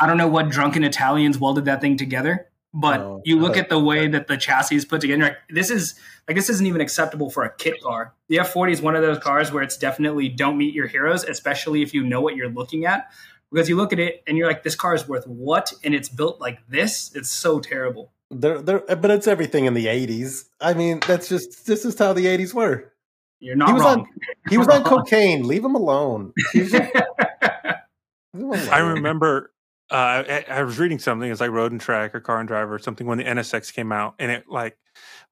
[0.01, 3.59] I don't know what drunken Italians welded that thing together, but Oh, you look but-
[3.59, 5.21] at the way that the chassis is put together.
[5.23, 5.93] Like, this is
[6.27, 8.13] like this isn't even acceptable for a kit car.
[8.27, 11.81] The F40 is one of those cars where it's definitely don't meet your heroes, especially
[11.83, 13.09] if you know what you're looking at.
[13.51, 15.73] Because you look at it and you're like, this car is worth what?
[15.83, 17.11] And it's built like this.
[17.15, 18.13] It's so terrible.
[18.29, 20.45] They're, they're, but it's everything in the '80s.
[20.61, 22.93] I mean, that's just this is how the '80s were.
[23.41, 23.99] You're not He was wrong.
[23.99, 24.07] on
[24.49, 25.45] he was on cocaine.
[25.45, 26.31] Leave him alone.
[26.53, 26.73] Just-
[28.33, 29.50] leave him I remember
[29.91, 31.29] uh, I, I was reading something.
[31.29, 33.91] It's like Road and Track or Car and Driver or something when the NSX came
[33.91, 34.77] out, and it like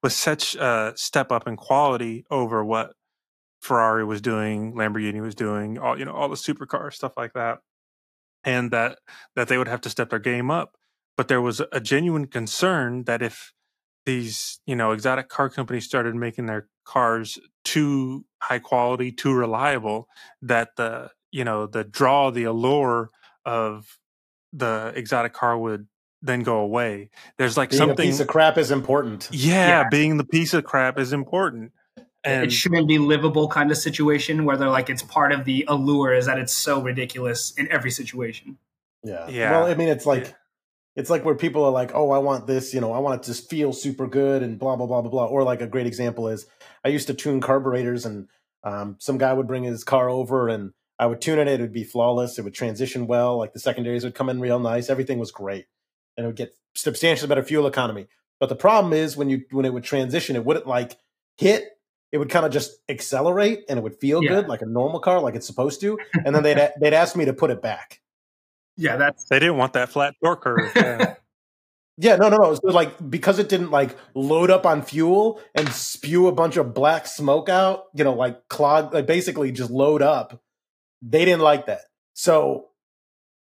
[0.03, 2.93] was such a step up in quality over what
[3.61, 7.59] Ferrari was doing, Lamborghini was doing, all you know, all the supercars, stuff like that,
[8.43, 8.99] and that
[9.35, 10.75] that they would have to step their game up.
[11.15, 13.53] But there was a genuine concern that if
[14.05, 20.07] these you know exotic car companies started making their cars too high quality, too reliable,
[20.41, 23.09] that the you know the draw, the allure
[23.45, 23.98] of
[24.53, 25.87] the exotic car would
[26.21, 27.09] then go away.
[27.37, 29.29] There's like Being something, a piece of crap is important.
[29.31, 29.89] yeah, Yeah.
[29.89, 31.71] being the piece of crap is important.
[32.25, 35.63] And it shouldn't be livable kind of situation where they're like it's part of the
[35.69, 38.57] allure is that it's so ridiculous in every situation.
[39.03, 39.29] Yeah.
[39.29, 39.51] Yeah.
[39.51, 40.31] Well, I mean, it's like Yeah.
[40.97, 43.31] it's like where people are like, "Oh, I want this," you know, I want it
[43.31, 45.25] to feel super good and blah blah blah blah blah.
[45.27, 46.45] Or like a great example is
[46.83, 48.27] I used to tune carburetors, and
[48.65, 51.47] um, some guy would bring his car over, and I would tune it.
[51.47, 52.37] It would be flawless.
[52.37, 53.37] It would transition well.
[53.37, 54.89] Like the secondaries would come in real nice.
[54.89, 55.65] Everything was great,
[56.17, 58.07] and it would get substantially better fuel economy.
[58.39, 60.97] But the problem is when you when it would transition, it wouldn't like
[61.37, 61.69] hit.
[62.11, 64.29] It would kind of just accelerate, and it would feel Yeah.
[64.31, 65.97] good like a normal car, like it's supposed to.
[66.25, 68.01] And then they'd they'd ask me to put it back.
[68.77, 70.71] Yeah, that's they didn't want that flat torque curve.
[70.75, 71.15] Yeah.
[72.01, 72.53] Yeah, no, no, no.
[72.55, 76.73] So like because it didn't like load up on fuel and spew a bunch of
[76.73, 80.41] black smoke out, you know, like clog, like basically just load up.
[81.01, 81.81] They didn't like that,
[82.13, 82.65] so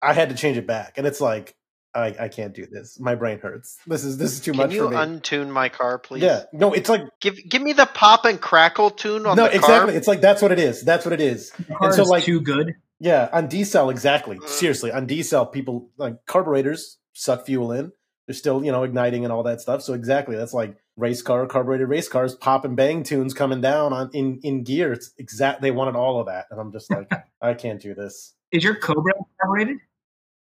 [0.03, 0.99] I had to change it back.
[0.99, 1.55] And it's like
[1.95, 3.01] I, I can't do this.
[3.01, 3.79] My brain hurts.
[3.87, 4.97] This is this is too Can much you for me.
[4.97, 6.23] untune my car, please?
[6.23, 9.55] yeah, no, it's like Give give me the pop and crackle tune on no, the
[9.57, 9.93] exactly.
[9.93, 9.97] car.
[9.97, 10.83] It's like that's what it is.
[10.83, 11.51] That's what it is.
[11.53, 12.75] the car And so, is like- too good.
[13.01, 14.39] Yeah, on decel, exactly.
[14.43, 14.49] Ugh.
[14.49, 17.93] Seriously, on decel, people like carburetors suck fuel in.
[18.27, 19.83] They're still, you know, igniting and all that stuff.
[19.83, 23.93] So exactly, that's like race car, carbureted race cars, pop and bang tunes coming down
[23.95, 24.93] on in in gear.
[24.93, 25.63] It's exact.
[25.63, 28.35] They wanted all of that, and I'm just like, I can't do this.
[28.53, 29.79] Is your Cobra carbureted?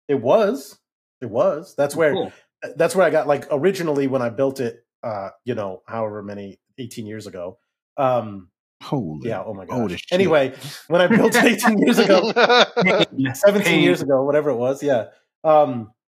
[0.07, 0.77] It was,
[1.21, 1.73] it was.
[1.75, 2.31] That's where Cool.
[2.75, 4.83] that's where I got like originally when I built it.
[5.03, 7.57] Uh, you know, however many, 18 years ago.
[7.97, 8.49] Um,
[8.83, 9.29] Holy.
[9.29, 9.43] yeah.
[9.43, 10.05] Oh my Oh, gosh.
[10.11, 10.53] Anyway,
[10.87, 12.31] when I built it 18 years ago,
[13.33, 13.81] 17 Pain.
[13.83, 14.83] years ago, whatever it was.
[14.83, 15.05] Yeah.
[15.43, 16.00] Um, I,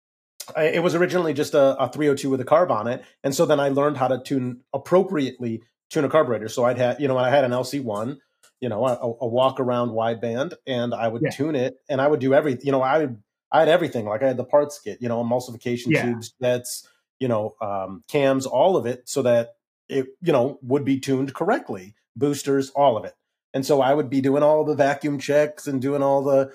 [0.57, 3.03] it was originally just a, a 302 with a carb on it.
[3.23, 6.49] And so then I learned how to tune appropriately tune a carburetor.
[6.49, 8.19] So I'd had, you know, I had an LC1,
[8.61, 11.31] you know, a, a walk around wideband and I would Yeah.
[11.31, 14.07] tune it and I would do everything, you know, I would, I had everything.
[14.07, 16.03] Like I had the parts kit, you know, emulsification Yeah.
[16.03, 19.55] tubes, jets, you know, um, cams, all of it so that
[19.89, 23.15] it, you know, would be tuned correctly, boosters, all of it.
[23.55, 26.53] And so I would be doing all the vacuum checks and doing all the,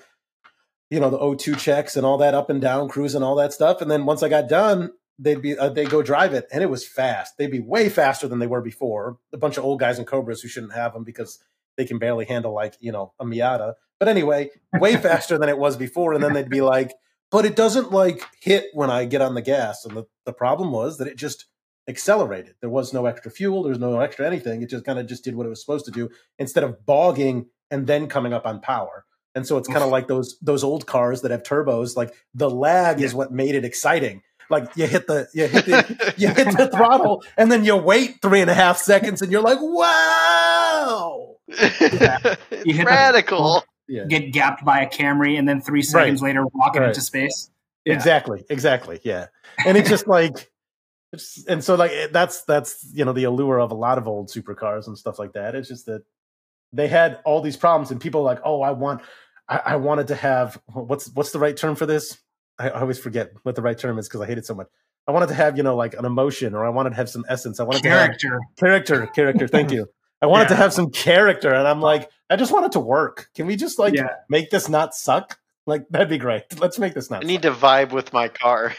[0.90, 3.52] you know, the O2 checks and all that up and down cruise and all that
[3.52, 3.80] stuff.
[3.80, 6.70] And then once I got done, they'd be uh, they'd go drive it, and it
[6.70, 7.36] was fast.
[7.36, 9.18] They'd be way faster than they were before.
[9.32, 11.38] A bunch of old guys in Cobras who shouldn't have them because
[11.76, 13.74] they can barely handle like you know a Miata.
[13.98, 16.12] But anyway, way faster than it was before.
[16.14, 16.92] And then they'd be like,
[17.30, 19.84] but it doesn't like hit when I get on the gas.
[19.84, 21.46] And the, the problem was that it just
[21.88, 22.54] accelerated.
[22.60, 23.62] There was no extra fuel.
[23.62, 24.62] There was no extra anything.
[24.62, 27.46] It just kind of just did what it was supposed to do instead of bogging
[27.70, 29.04] and then coming up on power.
[29.38, 31.96] And so it's kind of like those those old cars that have turbos.
[31.96, 34.20] Like the lag is what made it exciting.
[34.50, 38.20] Like you hit the you hit the you hit the throttle and then you wait
[38.20, 41.36] three and a half seconds and you're like, wow.
[41.48, 41.80] it's
[42.66, 43.62] You hit the- radical.
[43.86, 44.04] Yeah.
[44.04, 46.88] Get gapped by a Camry and then three seconds later rocket Right.
[46.90, 47.50] into space.
[47.86, 47.94] Yeah.
[47.94, 49.00] Exactly, exactly.
[49.02, 49.28] Yeah.
[49.64, 50.50] And it's just like
[51.12, 54.28] it's, and so like that's that's you know the allure of a lot of old
[54.28, 55.54] supercars and stuff like that.
[55.54, 56.02] It's just that
[56.70, 59.00] they had all these problems and people are like, oh, I want
[59.48, 62.18] I, I wanted to have what's what's the right term for this?
[62.58, 64.66] I, I always forget what the right term is because I hate it so much.
[65.06, 67.24] I wanted to have, you know, like an emotion or I wanted to have some
[67.28, 67.60] essence.
[67.60, 68.40] I wanted to have Character.
[68.58, 69.48] character, character.
[69.48, 69.86] Thank you.
[70.20, 73.28] I wanted to have some character, and I'm like, I just want it to work.
[73.36, 74.08] Can we just like Yeah.
[74.28, 75.38] make this not suck?
[75.66, 76.42] Like that'd be great.
[76.60, 77.24] Let's make this not.
[77.24, 78.74] I need to vibe with my car.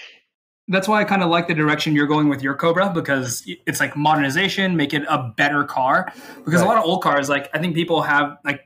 [0.67, 3.79] That's why I kind of like the direction you're going with your Cobra because it's
[3.79, 6.13] like modernization, make it a better car.
[6.45, 8.61] Because a lot of old cars, like I think people have like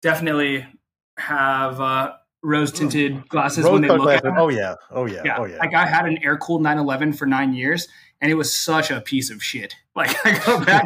[0.00, 0.66] definitely
[1.18, 4.22] have uh, rose tinted glasses when they look at glasses.
[4.22, 4.34] them.
[4.36, 5.36] Oh yeah, oh yeah, yeah.
[5.38, 5.58] oh yeah.
[5.58, 7.88] Like I had an air cooled 911 for nine years,
[8.20, 9.74] and it was such a piece of shit.
[9.96, 10.84] Like I go back,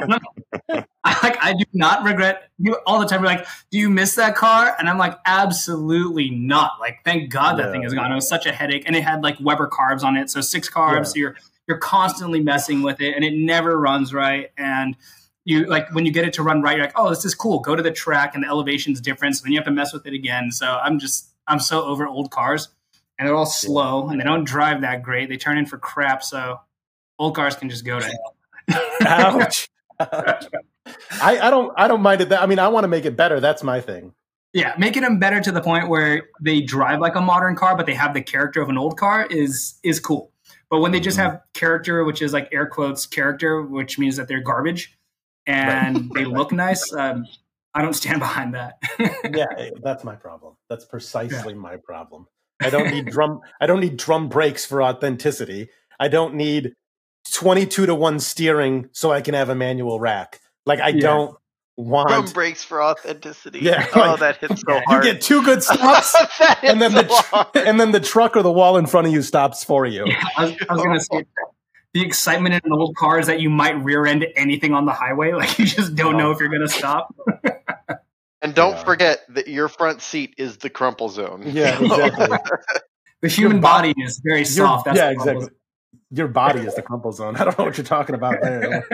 [0.69, 2.49] like I do not regret.
[2.59, 3.23] You all the time.
[3.25, 4.77] You're like, do you miss that car?
[4.79, 6.75] And I'm like, absolutely not.
[6.79, 7.73] Like, thank God that Yeah.
[7.73, 8.13] thing is gone.
[8.13, 10.71] It was such a headache, and it had like Weber carbs on it, so six
[10.71, 10.97] carbs.
[10.97, 11.03] Yeah.
[11.03, 14.51] So you're you're constantly messing with it, and it never runs right.
[14.57, 14.97] And
[15.45, 17.61] you like when you get it to run right, you're like, oh, this is cool.
[17.61, 20.07] Go to the track, and the elevation's different, so then you have to mess with
[20.07, 20.51] it again.
[20.51, 22.69] So I'm just I'm so over old cars
[23.19, 25.29] and they're all slow and they don't drive that great.
[25.29, 26.23] They turn in for crap.
[26.23, 26.61] So
[27.21, 28.85] Old cars can just go to hell.
[29.03, 29.69] Ouch.
[30.01, 30.47] Ouch.
[31.23, 32.31] I, I don't I don't mind it.
[32.31, 33.41] That I mean, I want to make it better.
[33.41, 34.15] That's my thing.
[34.55, 37.85] Yeah, making them better to the point where they drive like a modern car, but
[37.85, 40.33] they have the character of an old car is is cool.
[40.71, 41.33] But when they just mm-hmm.
[41.33, 44.99] have character, which is like air quotes character, which means that they're garbage,
[45.51, 47.27] and they look nice, um,
[47.75, 48.75] I don't stand behind that.
[48.99, 50.55] Yeah, eh, that's my problem.
[50.69, 52.27] That's precisely my problem.
[52.63, 53.41] I don't need drum.
[53.61, 55.69] I don't need drum brakes for authenticity.
[55.99, 56.75] I don't need
[57.33, 60.41] twenty-two to one steering so I can have a manual rack.
[60.67, 61.01] Like I Yeah.
[61.01, 61.37] don't
[61.77, 62.09] want.
[62.11, 63.61] Drum brakes for authenticity.
[63.61, 65.05] Yeah, oh, that hits so you hard.
[65.05, 66.15] get two good stops,
[66.63, 69.13] and then so the tr- and then the truck or the wall in front of
[69.15, 70.05] you stops for you.
[70.07, 71.25] Yeah, I was, I was gonna say
[71.95, 74.93] the excitement in an old car is that you might rear end anything on the
[74.93, 75.33] highway.
[75.41, 77.15] Like you just don't know if you're gonna stop.
[78.43, 78.85] And don't Yeah.
[78.85, 81.43] forget that your front seat is the crumple zone.
[81.45, 82.39] Yeah, exactly.
[83.21, 84.87] The human bo- body is very soft.
[84.87, 85.37] That's yeah, the problem.
[85.37, 85.59] exactly.
[86.13, 87.37] Your body is the crumple zone.
[87.37, 88.89] I don't know what you're talking about there.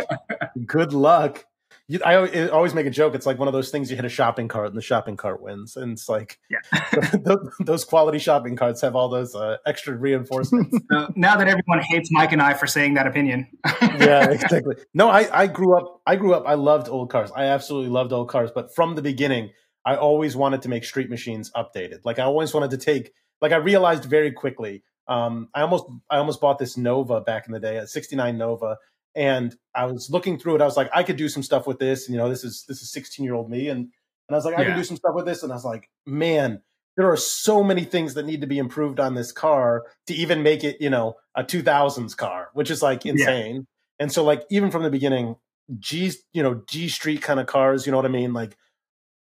[0.66, 1.44] Good luck.
[1.88, 3.14] You, I al- always make a joke.
[3.14, 5.40] It's like one of those things you hit a shopping cart and the shopping cart
[5.40, 5.77] wins.
[5.77, 6.40] And it's like
[7.25, 10.77] those, those quality shopping carts have all those uh, extra reinforcements.
[10.92, 13.49] So now that everyone hates Mike and I for saying that opinion,
[13.83, 14.77] yeah, exactly.
[14.94, 16.01] No, I, I grew up.
[16.07, 16.44] I grew up.
[16.46, 17.31] I loved old cars.
[17.35, 18.51] I absolutely loved old cars.
[18.55, 19.51] But from the beginning,
[19.85, 22.01] I always wanted to make street machines updated.
[22.05, 23.12] Like I always wanted to take.
[23.40, 24.85] Like I realized very quickly.
[25.09, 28.77] Um, I almost I almost bought this Nova back in the day, a '69 Nova,
[29.16, 30.61] and I was looking through it.
[30.62, 32.07] I was like, I could do some stuff with this.
[32.07, 33.90] And, you know, this is this is 16 year old me, and and
[34.31, 34.68] I was like, I Yeah.
[34.68, 35.42] can do some stuff with this.
[35.42, 36.62] And I was like, man,
[36.96, 40.42] there are so many things that need to be improved on this car to even
[40.42, 43.66] make it, you know, a 2000s car, which is like insane.
[43.98, 45.37] And so, like, even from the beginning,
[45.79, 48.33] G, you know, G Street kind of cars, you know what I mean?
[48.33, 48.57] Like,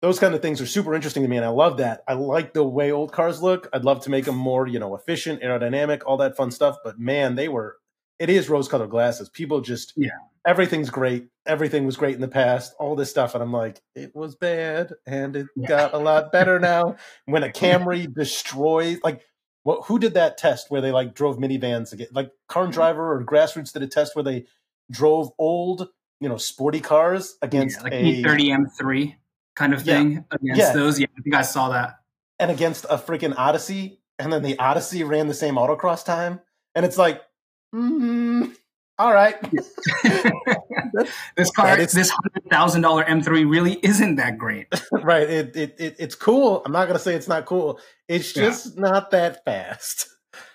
[0.02, 1.38] those kind of things are super interesting to me.
[1.38, 2.04] And I love that.
[2.08, 3.70] I like the way old cars look.
[3.74, 6.78] I'd love to make them more, you know, efficient, aerodynamic, all that fun stuff.
[6.84, 7.78] But man, they were,
[8.20, 9.30] it is rose colored glasses.
[9.30, 10.10] People just, Yeah.
[10.46, 11.28] everything's great.
[11.46, 13.34] Everything was great in the past, all this stuff.
[13.36, 15.68] And I'm like, it was bad and it Yeah.
[15.68, 16.96] got a lot better now.
[17.26, 19.22] When a Camry destroys, like,
[19.64, 22.08] what, who did that test where they like drove minivans again?
[22.12, 24.46] Like Car and Driver or Grassroots did a test where they
[24.92, 25.90] drove old,
[26.22, 29.16] you know, sporty cars against yeah, like a E30 M3
[29.56, 29.98] kind of Yeah.
[29.98, 31.00] thing against those.
[31.00, 31.96] Yeah, I think I saw that.
[32.38, 36.42] and against a freaking Odyssey, and then the Odyssey ran the same autocross time,
[36.76, 37.22] and it's like,
[37.76, 38.56] mm,
[38.98, 39.36] all right,
[41.36, 44.68] this car, is- this hundred thousand dollar M3 really isn't that great.
[44.92, 45.30] right.
[45.30, 46.62] It, it it it's cool.
[46.66, 47.80] I'm not gonna say it's not cool.
[48.08, 48.44] It's Yeah.
[48.46, 50.08] just not that fast.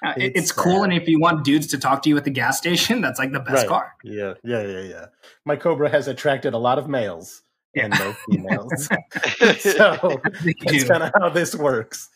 [0.05, 2.31] Uh, It's it's cool, and if you want dudes to talk to you at the
[2.31, 3.69] gas station, that's like the best Right.
[3.69, 3.93] car.
[4.05, 5.07] Yeah, yeah, yeah, yeah.
[5.45, 7.43] My Cobra has attracted a lot of males
[7.77, 8.87] and no females,
[9.61, 10.21] so
[10.65, 12.09] that's kind of how this works.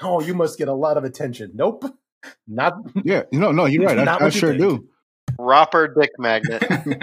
[0.00, 1.52] oh, you must get a lot of attention.
[1.54, 1.84] Nope,
[2.46, 2.74] not.
[3.04, 3.96] Yeah, you know, no, you're right.
[3.96, 4.62] Not I, I you sure think.
[4.62, 4.88] do.
[5.38, 6.64] Ropper dick magnet.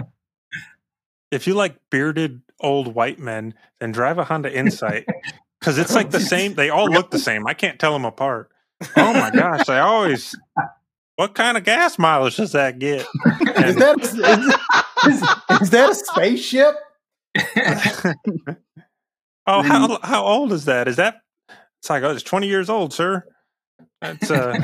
[1.34, 5.08] If you like bearded old white men, then drive a Honda Insight
[5.60, 6.54] because it's like the same.
[6.54, 7.48] They all look the same.
[7.48, 8.52] I can't tell them apart.
[8.96, 10.36] Oh my gosh, they always.
[11.16, 13.02] What kind of gas mileage does that get?
[13.58, 14.14] Is that is,
[15.08, 16.76] is, is that a spaceship?
[19.48, 20.88] oh, how how old is that?
[20.88, 21.22] Is that?
[21.80, 23.26] It's like oh, it's twenty years old, sir.
[24.04, 24.60] That's uh,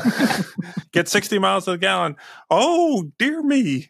[0.92, 2.18] get sixty miles to the gallon.
[2.50, 3.90] Oh dear me,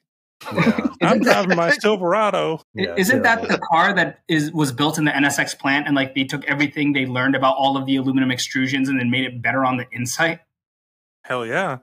[1.02, 2.62] I'm driving my Silverado.
[2.76, 6.14] Yeah, Isn't that the car that is was built in the NSX plant and like
[6.14, 9.42] they took everything they learned about all of the aluminum extrusions and then made it
[9.42, 10.40] better on the inside?
[11.24, 11.80] Hell yeah.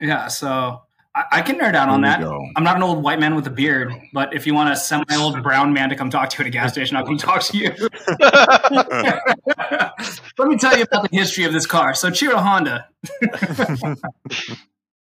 [0.00, 0.82] Yeah, so
[1.16, 2.20] I, I can nerd out on that.
[2.20, 2.46] go.
[2.56, 5.04] I'm not an old white man with a beard, but if you want a semi
[5.16, 7.42] old brown man to come talk to you at a gas station, I'll come talk
[7.44, 7.70] to you.
[10.38, 11.92] Let me tell you about the history of this car.
[11.92, 12.86] Soichiro Honda.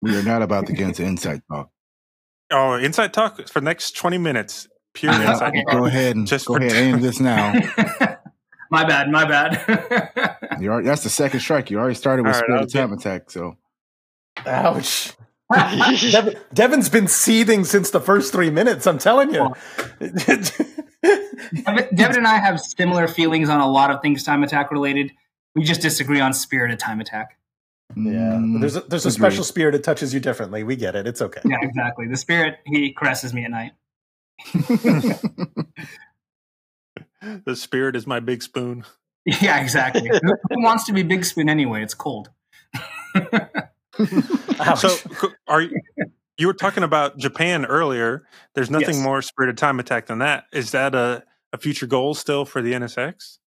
[0.02, 1.70] We are not about to get into insight talk.
[2.52, 4.68] Oh, inside talk for the next twenty minutes.
[4.94, 5.64] Pure Yeah, inside okay.
[5.64, 5.74] talk.
[5.74, 7.54] Go ahead and Just go ahead and end this now.
[8.72, 10.60] my bad, my bad.
[10.62, 11.72] You already, that's the second strike.
[11.72, 13.32] You already started with All right, Spirit of Time Attack.
[13.32, 13.58] So
[14.46, 15.14] Ouch.
[15.54, 18.86] Devin, Devin's been seething since the first three minutes.
[18.86, 19.54] I'm telling you.
[20.00, 25.12] Devin Devin and I have similar feelings on a lot of things time attack related.
[25.56, 27.38] We just disagree on spirit of time attack.
[27.96, 29.20] yeah, mm, there's a, there's a agreed.
[29.20, 30.64] special spirit that touches you differently.
[30.64, 31.08] We get it.
[31.08, 31.42] It's okay.
[31.46, 32.08] Yeah, exactly.
[32.08, 33.72] The spirit, he caresses me at night.
[37.46, 38.86] The spirit is my big spoon.
[39.26, 40.08] Yeah, exactly.
[40.08, 40.20] Who
[40.50, 41.84] who wants to be Big Spoon anyway?
[41.84, 42.30] It's cold.
[44.78, 44.96] So,
[45.48, 45.80] are you?
[46.38, 48.28] You were talking about Japan earlier.
[48.54, 49.04] There's nothing Yes.
[49.04, 50.46] more Spirit of Time Attack than that.
[50.54, 53.40] Is that a, a future goal still for the NSX?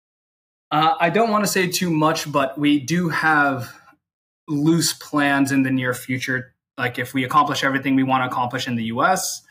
[0.71, 3.75] Uh, I don't want to say too much, but we do have
[4.47, 8.67] loose plans in the near future Like if we accomplish everything we want to accomplish
[8.67, 9.41] in the US,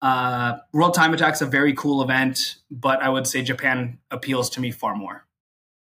[0.00, 4.60] uh, World Time Attack's a very cool event, but I would say Japan appeals to
[4.60, 5.26] me far more.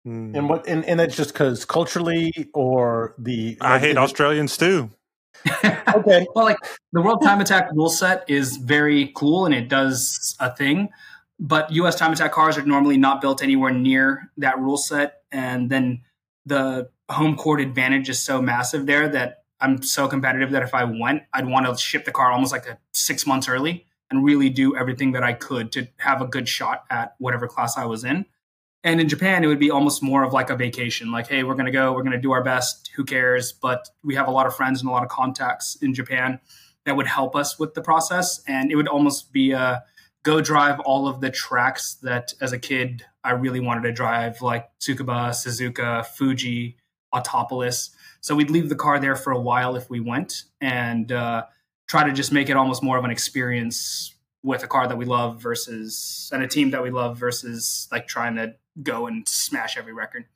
[0.06, 0.36] Mm.
[0.36, 4.56] And what and, and that's just because culturally or the I like, hate is Australians
[4.56, 4.90] too.
[5.90, 6.24] Okay.
[6.34, 6.58] well, like
[6.92, 10.88] the World Time Attack rule set is very cool and it does a thing,
[11.40, 15.22] but US Time Attack cars are normally not built anywhere near that rule set.
[15.32, 16.02] And then
[16.46, 20.84] the home court advantage is so massive there that I'm so competitive that if I
[20.84, 24.48] went, I'd want to ship the car almost like a six months early and really
[24.48, 28.04] do everything that I could to have a good shot at whatever class I was
[28.04, 28.26] in.
[28.82, 31.10] And in Japan, it would be almost more of like a vacation.
[31.10, 32.90] Like, hey, we're going to go, we're going to do our best.
[32.96, 33.52] Who cares?
[33.52, 36.40] But we have a lot of friends and a lot of contacts in Japan
[36.86, 38.40] that would help us with the process.
[38.48, 39.82] And it would almost be a
[40.22, 44.40] go drive all of the tracks that as a kid I really wanted to drive,
[44.40, 46.76] like Tsukuba, Suzuka, Fuji,
[47.14, 47.90] Autopolis.
[48.20, 51.44] So we'd leave the car there for a while if we went and uh,
[51.88, 55.04] try to just make it almost more of an experience with a car that we
[55.04, 59.76] love versus and a team that we love versus like trying to go and smash
[59.76, 60.26] every record.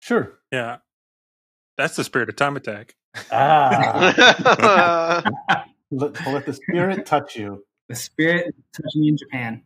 [0.00, 0.38] Sure.
[0.52, 0.78] Yeah.
[1.76, 2.94] That's the spirit of time attack.
[3.30, 5.22] Ah.
[5.90, 7.64] let, let the spirit touch you.
[7.88, 9.62] The spirit is touching me in Japan.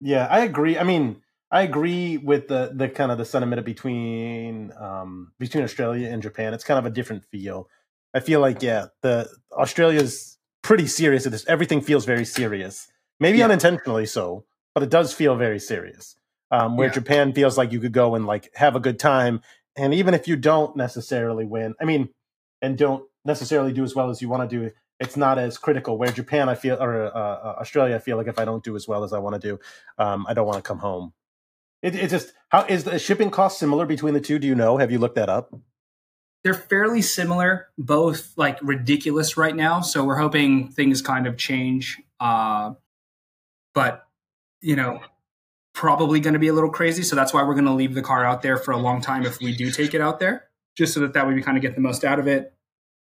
[0.00, 0.76] Yeah, I agree.
[0.78, 6.08] I mean, I agree with the the kind of the sentiment between um between Australia
[6.08, 6.54] and Japan.
[6.54, 7.68] It's kind of a different feel.
[8.14, 11.46] I feel like yeah, the Australia's pretty serious at this.
[11.46, 12.88] Everything feels very serious.
[13.20, 13.44] Maybe Yeah.
[13.44, 16.16] unintentionally so, but it does feel very serious.
[16.52, 16.94] Um, where Yeah.
[16.94, 19.40] Japan feels like you could go and like have a good time,
[19.74, 22.10] and even if you don't necessarily win, I mean,
[22.60, 25.96] and don't necessarily do as well as you want to do, it's not as critical.
[25.96, 28.76] Where Japan, I feel, or uh, uh, Australia, I feel like if I don't do
[28.76, 29.58] as well as I want to do,
[29.98, 31.14] um, I don't want to come home.
[31.80, 34.38] It, it's just how is the shipping cost similar between the two?
[34.38, 34.76] Do you know?
[34.76, 35.54] Have you looked that up?
[36.44, 39.80] They're fairly similar, both like ridiculous right now.
[39.80, 42.00] So we're hoping things kind of change.
[42.20, 42.74] Uh,
[43.74, 44.06] but,
[44.60, 45.00] you know,
[45.82, 47.02] probably going to be a little crazy.
[47.02, 49.26] So that's why we're going to leave the car out there for a long time
[49.26, 50.44] if we do take it out there,
[50.76, 52.54] just so that that way we kind of get the most out of it,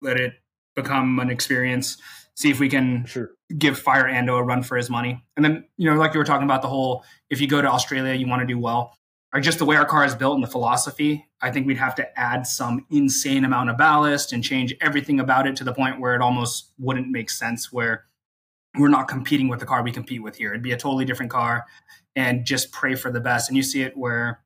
[0.00, 0.34] let it
[0.76, 2.00] become an experience,
[2.36, 3.32] see if we can Sure.
[3.58, 5.20] give Fire Ando a run for his money.
[5.34, 7.66] And then, you know, like you were talking about the whole if you go to
[7.66, 8.96] Australia, you want to do well,
[9.34, 11.96] or just the way our car is built and the philosophy, I think we'd have
[11.96, 15.98] to add some insane amount of ballast and change everything about it to the point
[15.98, 18.04] where it almost wouldn't make sense where
[18.78, 20.50] we're not competing with the car we compete with here.
[20.50, 21.66] It'd be a totally different car
[22.16, 23.48] and just pray for the best.
[23.48, 24.40] And you see it where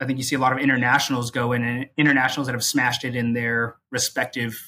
[0.00, 3.04] I think you see a lot of internationals go in and internationals that have smashed
[3.04, 4.60] it in their respective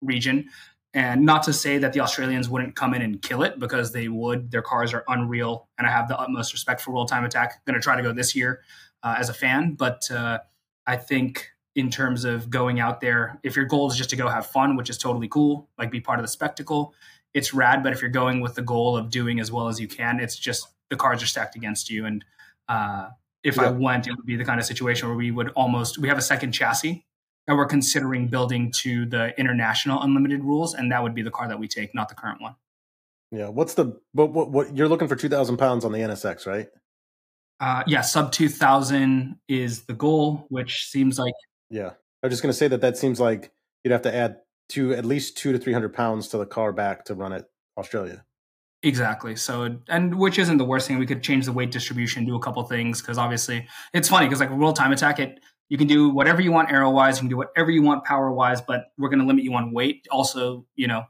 [0.00, 0.48] region.
[0.92, 4.08] And not to say that the Australians wouldn't come in and kill it because they
[4.08, 4.50] would.
[4.50, 5.68] Their cars are unreal.
[5.78, 7.64] And I have the utmost respect for World Time Attack.
[7.64, 8.62] going to try to go this year
[9.02, 9.74] uh, as a fan.
[9.74, 10.38] But uh,
[10.86, 14.28] I think in terms of going out there, if your goal is just to go
[14.28, 16.92] have fun, which is totally cool, like be part of the spectacle,
[17.34, 17.82] it's rad.
[17.84, 20.36] But if you're going with the goal of doing as well as you can, it's
[20.36, 22.04] just the cards are stacked against you.
[22.04, 22.24] And
[22.68, 23.08] uh,
[23.42, 26.08] if I went, it would be the kind of situation where we would almost we
[26.08, 27.04] have a second chassis
[27.46, 31.48] that we're considering building to the international unlimited rules, and that would be the car
[31.48, 32.54] that we take, not the current one.
[33.32, 33.48] Yeah.
[33.48, 35.16] What's the but what, what you're looking for?
[35.16, 36.68] Two thousand pounds on the NSX, right?
[37.60, 41.34] Uh, yeah, sub two thousand is the goal, which seems like
[41.70, 41.92] Yeah.
[42.22, 43.50] I was just going to say that that seems like
[43.82, 44.36] you'd have to add
[44.68, 47.46] two at least two to three hundred pounds to the car back to run it
[47.78, 48.24] Australia.
[48.82, 49.36] Exactly.
[49.36, 50.98] So, and which isn't the worst thing.
[50.98, 54.40] We could change the weight distribution, do a couple things because obviously it's funny because
[54.40, 57.28] like real Time Attack, it you can do whatever you want aero wise, you can
[57.28, 60.06] do whatever you want power wise, but we're going to limit you on weight.
[60.10, 61.04] Also, you know,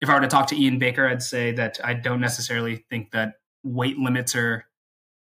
[0.00, 3.12] if I were to talk to Ian Baker, I'd say that I don't necessarily think
[3.12, 4.66] that weight limits are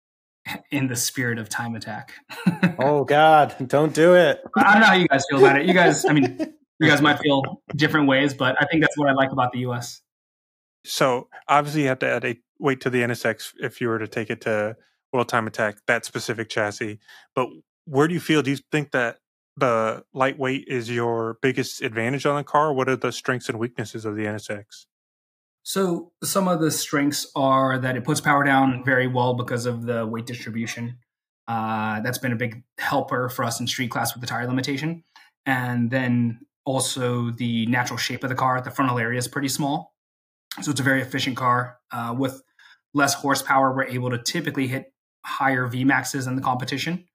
[0.71, 2.13] in the spirit of Time Attack.
[2.81, 4.41] Oh God, don't do it.
[4.55, 5.65] I don't know how you guys feel about it.
[5.65, 6.37] You guys, I mean,
[6.79, 9.59] you guys might feel different ways, but I think that's what I like about the
[9.67, 10.01] US.
[10.85, 14.07] So obviously, you have to add a weight to the NSX if you were to
[14.07, 14.75] take it to
[15.11, 16.99] World Time Attack, that specific chassis.
[17.35, 17.47] But
[17.85, 18.41] where do you feel?
[18.41, 19.17] Do you think that
[19.57, 22.73] the lightweight is your biggest advantage on the car?
[22.73, 24.85] What are the strengths and weaknesses of the NSX?
[25.63, 29.85] So some of the strengths are that it puts power down very well because of
[29.85, 30.97] the weight distribution.
[31.47, 35.03] Uh, that's been a big helper for us in street class with the tire limitation.
[35.45, 38.61] And then also the natural shape of the car.
[38.61, 39.93] The frontal area is pretty small.
[40.61, 41.77] So it's a very efficient car.
[41.91, 42.41] Uh, with
[42.93, 44.93] less horsepower, we're able to typically hit
[45.25, 47.05] higher VMAXs in the competition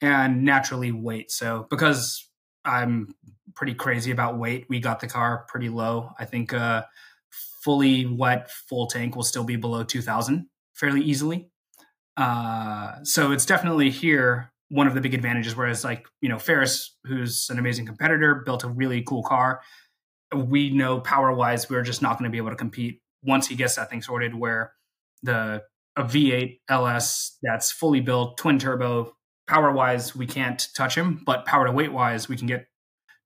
[0.00, 1.30] and naturally weight.
[1.30, 2.28] So because
[2.64, 3.14] I'm
[3.54, 6.10] pretty crazy about weight, we got the car pretty low.
[6.18, 6.84] I think uh,
[7.62, 11.50] fully wet, full tank will still be below 2000 fairly easily.
[12.16, 15.54] Uh, so it's definitely here one of the big advantages.
[15.54, 19.60] Whereas, like, you know, Ferris, who's an amazing competitor, built a really cool car.
[20.34, 23.54] We know power wise, we're just not going to be able to compete once he
[23.54, 24.34] gets that thing sorted.
[24.34, 24.72] Where
[25.22, 25.62] the
[25.96, 29.16] a V8 LS that's fully built, twin turbo,
[29.46, 32.66] power wise, we can't touch him, but power to weight wise, we can get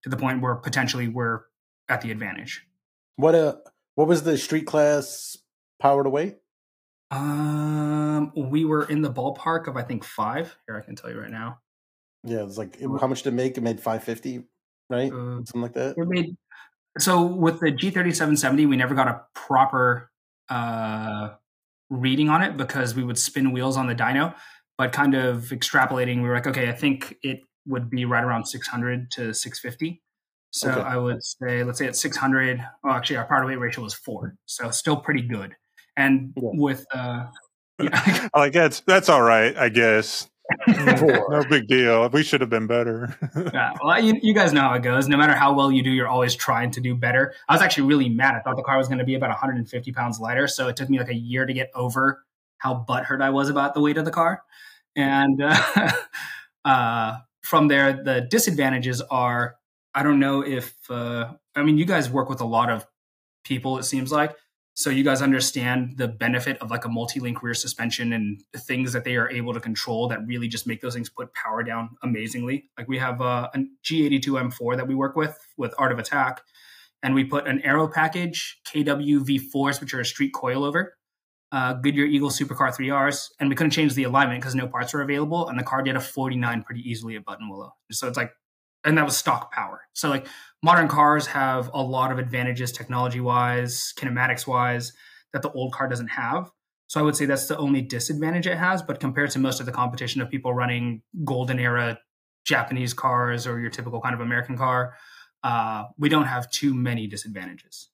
[0.04, 1.40] to the point where potentially we're
[1.88, 2.64] at the advantage.
[3.16, 3.56] What uh
[3.96, 5.36] what was the street class
[5.80, 6.36] power to weight?
[7.10, 10.56] Um, we were in the ballpark of I think five.
[10.66, 11.58] Here, I can tell you right now.
[12.22, 13.58] Yeah, it's like how much did it make?
[13.58, 14.44] It made five fifty,
[14.88, 15.12] right?
[15.12, 15.96] Uh, Something like that.
[15.98, 16.36] we made
[16.98, 20.10] so with the G3770, we never got a proper
[20.48, 21.30] uh,
[21.88, 24.34] reading on it because we would spin wheels on the dyno.
[24.78, 28.46] But kind of extrapolating, we were like, okay, I think it would be right around
[28.46, 30.02] 600 to 650.
[30.52, 30.80] So Okay.
[30.80, 32.64] I would say, let's say at 600.
[32.82, 35.54] Well, actually, our power to weight ratio was four, so still pretty good.
[35.96, 36.48] And Yeah.
[36.54, 37.26] with uh,
[37.80, 40.28] yeah, Like that's that's all right, I guess.
[40.66, 42.08] No big deal.
[42.08, 43.16] We should have been better.
[43.52, 45.08] Yeah, well, you, you guys know how it goes.
[45.08, 47.34] No matter how well you do, you're always trying to do better.
[47.48, 48.34] I was actually really mad.
[48.34, 50.88] I thought the car was going to be about 150 pounds lighter, so it took
[50.88, 52.24] me like a year to get over
[52.58, 54.42] how butthurt I was about the weight of the car.
[54.94, 55.92] And uh,
[56.64, 59.56] uh, from there, the disadvantages are
[59.94, 62.86] I don't know if uh, I mean you guys work with a lot of
[63.44, 63.78] people.
[63.78, 64.36] It seems like
[64.74, 69.04] so you guys understand the benefit of like a multi-link rear suspension and things that
[69.04, 72.70] they are able to control that really just make those things put power down amazingly.
[72.78, 76.42] Like we have uh, a G82 M4 that we work with with Art of Attack,
[77.02, 80.88] and we put an aero package, KW V4s, which are a street coilover,
[81.52, 85.02] uh, Goodyear Eagle Supercar 3Rs, and we couldn't change the alignment because no parts were
[85.02, 87.70] available, and the car did a 49 pretty easily at Buttonwillow.
[87.90, 88.32] So it's like,
[88.84, 89.82] and that was stock power.
[89.92, 90.26] So like
[90.62, 94.92] modern cars have a lot of advantages technology wise, kinematics wise,
[95.32, 96.50] that the old car doesn't have.
[96.86, 98.82] So I would say that's the only disadvantage it has.
[98.82, 101.98] But compared to most of the competition of people running golden era
[102.44, 104.94] Japanese cars or your typical kind of American car,
[105.44, 107.90] uh, we don't have too many disadvantages.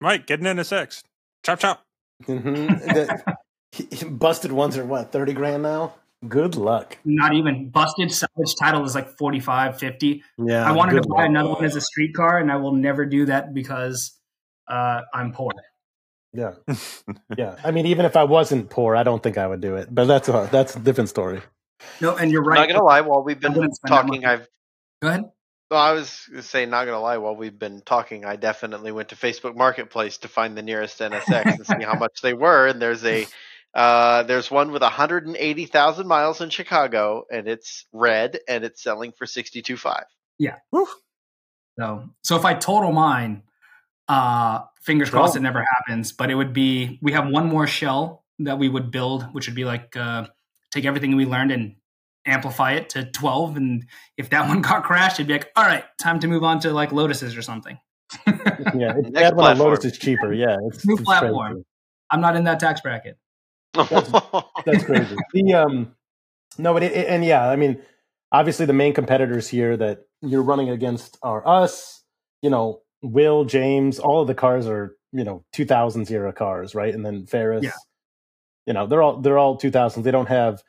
[0.00, 1.02] Mike, get an six,
[1.42, 1.84] Chop chop.
[2.24, 4.16] Mm-hmm.
[4.16, 5.94] busted ones are what thirty grand now.
[6.26, 6.98] Good luck.
[7.04, 10.24] Not even busted salvage title is like 45, 50.
[10.38, 11.28] Yeah, I wanted to buy luck.
[11.28, 14.18] another one as a street car, and I will never do that because
[14.66, 15.52] uh, I'm poor.
[16.32, 16.54] Yeah,
[17.36, 17.56] yeah.
[17.64, 19.94] I mean, even if I wasn't poor, I don't think I would do it.
[19.94, 21.40] But that's a that's a different story.
[22.00, 22.58] No, and you're right.
[22.58, 24.24] Not gonna lie, while we've been wouldn't spend that talking.
[24.26, 24.48] I've
[25.00, 25.24] Go ahead.
[25.70, 29.10] well, I was gonna say not gonna lie, while we've been talking, I definitely went
[29.10, 32.66] to Facebook Marketplace to find the nearest NSX and see how much they were.
[32.66, 33.26] And there's a
[33.74, 39.26] uh, there's one with 180,000 miles in Chicago, and it's red, and it's selling for
[39.26, 40.04] 62.5.
[40.38, 40.56] Yeah.
[41.78, 43.42] So, so if I total mine,
[44.08, 45.38] uh, fingers crossed Go.
[45.38, 46.12] it never happens.
[46.12, 49.54] But it would be we have one more shell that we would build, which would
[49.54, 50.26] be like uh,
[50.72, 51.76] take everything we learned and
[52.26, 53.56] amplify it to twelve.
[53.56, 56.60] And if that one got crashed, it'd be like, all right, time to move on
[56.60, 57.78] to like Lotuses or something.
[58.74, 59.62] Yeah, it's Next bad when a.
[59.62, 60.32] Lotus is cheaper.
[60.32, 61.52] Yeah, it's, New it's platform.
[61.52, 61.64] crazy.
[62.10, 63.18] I'm not in that tax bracket.
[64.66, 65.16] That's crazy.
[65.32, 65.94] the um,
[66.58, 67.80] no, but it, it- and yeah, I mean,
[68.32, 72.02] obviously the main competitors here that you're running against are us.
[72.42, 76.94] You know, Will, James, all of the cars are you know 2000s era cars, right?
[76.94, 77.64] And then Ferris.
[77.64, 77.72] Yeah.
[78.66, 80.02] You know, they're all they're all 2000s.
[80.02, 80.62] They don't have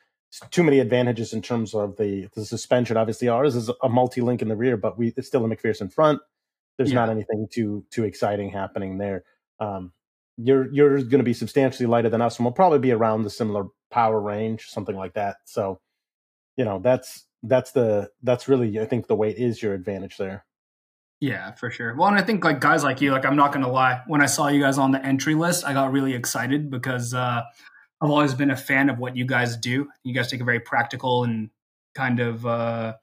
[0.50, 2.96] too many advantages in terms of the the suspension.
[2.96, 6.20] Obviously, ours is a multi-link in the rear, but we it's still a MacPherson front.
[6.78, 9.24] There's not anything too too exciting happening there.
[9.58, 9.92] Um,
[10.42, 13.30] you're you're going to be substantially lighter than us, and we'll probably be around the
[13.30, 15.36] similar power range, something like that.
[15.44, 15.80] So,
[16.56, 20.44] you know, that's that's the that's really I think the weight is your advantage there.
[21.20, 21.94] Yeah, for sure.
[21.94, 24.26] Well, and I think like guys like you, like I'm not gonna lie, when I
[24.26, 27.42] saw you guys on the entry list, I got really excited because uh,
[28.00, 29.88] I've always been a fan of what you guys do.
[30.02, 31.50] You guys take a very practical and
[31.94, 32.94] kind of uh,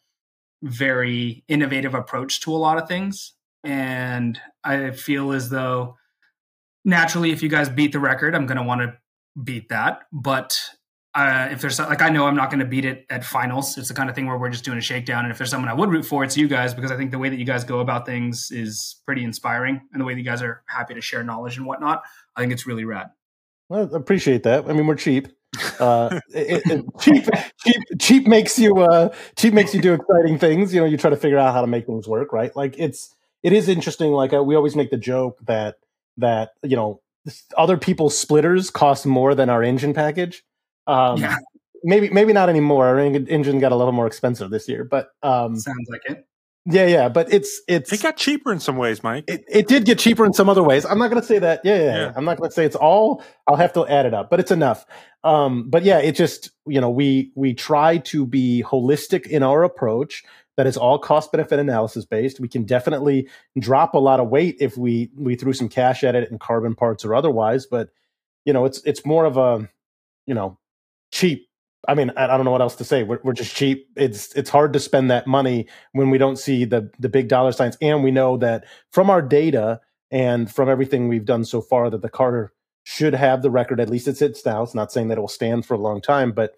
[0.63, 3.33] very innovative approach to a lot of things,
[3.63, 5.97] and I feel as though
[6.87, 8.97] naturally, if you guys beat the record, I'm gonna want to
[9.43, 10.59] beat that, but.
[11.15, 13.75] Uh, if there's like I know I'm not going to beat it at finals.
[13.75, 15.23] It's the kind of thing where we're just doing a shakedown.
[15.25, 17.17] And if there's someone I would root for, it's you guys because I think the
[17.17, 20.25] way that you guys go about things is pretty inspiring, and the way that you
[20.25, 22.03] guys are happy to share knowledge and whatnot.
[22.35, 23.09] I think it's really rad.
[23.67, 24.69] Well, I appreciate that.
[24.69, 25.29] I mean, we're cheap.
[25.79, 27.25] Uh, it, it, cheap,
[27.63, 30.73] cheap, cheap makes you uh, cheap makes you do exciting things.
[30.73, 32.55] You know, you try to figure out how to make things work, right?
[32.55, 34.11] Like it's it is interesting.
[34.11, 35.75] Like uh, we always make the joke that
[36.17, 37.01] that you know
[37.57, 40.43] other people's splitters cost more than our engine package.
[40.85, 41.37] Um, Yeah.
[41.83, 42.87] Maybe maybe not anymore.
[42.87, 46.26] Our engine got a little more expensive this year, but um, Sounds like it.
[46.67, 47.09] Yeah, yeah.
[47.09, 49.25] But it's it's It got cheaper in some ways, Mike.
[49.27, 50.85] it, it did get cheaper in some other ways.
[50.85, 51.61] I'm not going to say that.
[51.63, 52.13] Yeah, yeah, yeah.
[52.15, 53.23] I'm not going to say it's all.
[53.47, 54.85] I'll have to add it up, but it's enough.
[55.23, 59.63] Um, but yeah, it just you know we we try to be holistic in our
[59.63, 60.23] approach,
[60.57, 62.39] that is all cost benefit analysis based.
[62.39, 66.15] We can definitely drop a lot of weight if we we threw some cash at
[66.15, 67.67] it in carbon parts or otherwise.
[67.67, 67.89] But
[68.43, 69.69] you know, it's it's more of a
[70.25, 70.57] you know
[71.11, 71.46] cheap.
[71.87, 73.03] I mean, I, don't know what else to say.
[73.03, 73.87] We're, we're just cheap.
[73.95, 77.53] It's it's hard to spend that money when we don't see the the big dollar
[77.53, 79.79] signs, and we know that from our data
[80.11, 83.79] and from everything we've done so far that the Carter should have the record.
[83.79, 84.63] At least it sits now.
[84.63, 86.55] It's not saying that it will stand for a long time, but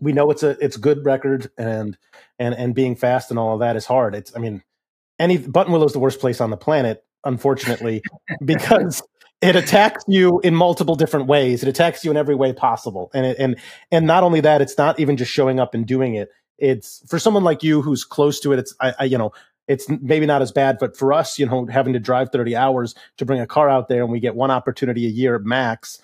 [0.00, 1.96] we know it's a it's good record and
[2.38, 4.14] and and being fast and all of that is hard.
[4.14, 4.62] It's I mean,
[5.18, 8.02] any Buttonwillow is the worst place on the planet, unfortunately,
[8.44, 9.02] because
[9.42, 11.62] it attacks you in multiple different ways.
[11.62, 13.56] It attacks you in every way possible, and it, and
[13.90, 16.30] and not only that, it's not even just showing up and doing it.
[16.58, 18.58] It's for someone like you who's close to it.
[18.58, 19.32] It's I, I you know
[19.68, 22.94] it's maybe not as bad, but for us, you know, having to drive 30 hours
[23.18, 26.00] to bring a car out there and we get one opportunity a year max,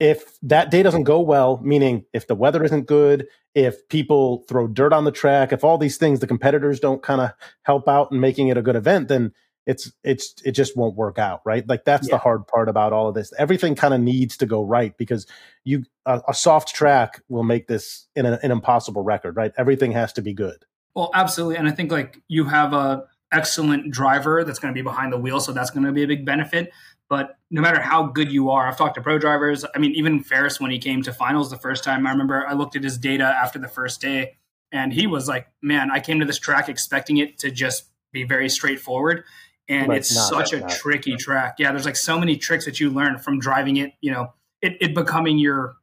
[0.00, 4.66] if that day doesn't go well, meaning if the weather isn't good, if people throw
[4.66, 7.30] dirt on the track, if all these things the competitors don't kind of
[7.62, 9.32] help out in making it a good event, then
[9.68, 11.68] it's it's it just won't work out, right?
[11.68, 12.14] Like that's yeah.
[12.14, 13.34] the hard part about all of this.
[13.38, 15.26] Everything kind of needs to go right because
[15.62, 19.52] you a, a soft track will make this an, an impossible record, right?
[19.58, 20.64] Everything has to be good.
[20.94, 24.82] Well, absolutely, and I think like you have a excellent driver that's going to be
[24.82, 26.72] behind the wheel, so that's going to be a big benefit.
[27.10, 29.66] But no matter how good you are, I've talked to pro drivers.
[29.74, 32.54] I mean, even Ferris, when he came to finals the first time, I remember I
[32.54, 34.38] looked at his data after the first day,
[34.72, 38.24] and he was like, "Man, I came to this track expecting it to just be
[38.24, 39.24] very straightforward."
[39.68, 41.20] And it's not, such a not, tricky not.
[41.20, 41.56] track.
[41.58, 43.92] Yeah, there's like so many tricks that you learn from driving it.
[44.00, 45.76] You know, it, it becoming your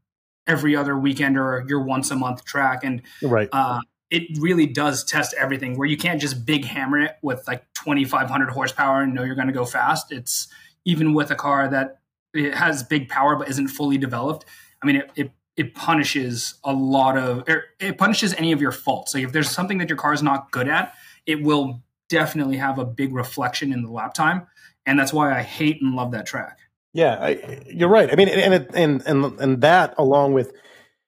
[0.48, 2.84] every other weekend or your once a month track.
[2.84, 3.50] And right.
[3.52, 3.80] Uh,
[4.12, 8.50] it really does test everything where you can't just big hammer it with like 2500
[8.50, 10.48] horsepower and know you're going to go fast it's
[10.86, 12.00] even with a car that
[12.34, 14.46] it has big power but isn't fully developed
[14.82, 17.44] i mean it, it, it punishes a lot of
[17.80, 20.52] it punishes any of your faults so if there's something that your car is not
[20.52, 20.94] good at
[21.26, 24.48] it will definitely have a big reflection in the lap time
[24.86, 26.60] and that's why i hate and love that track
[26.94, 30.54] yeah I, you're right i mean and, it, and and and that along with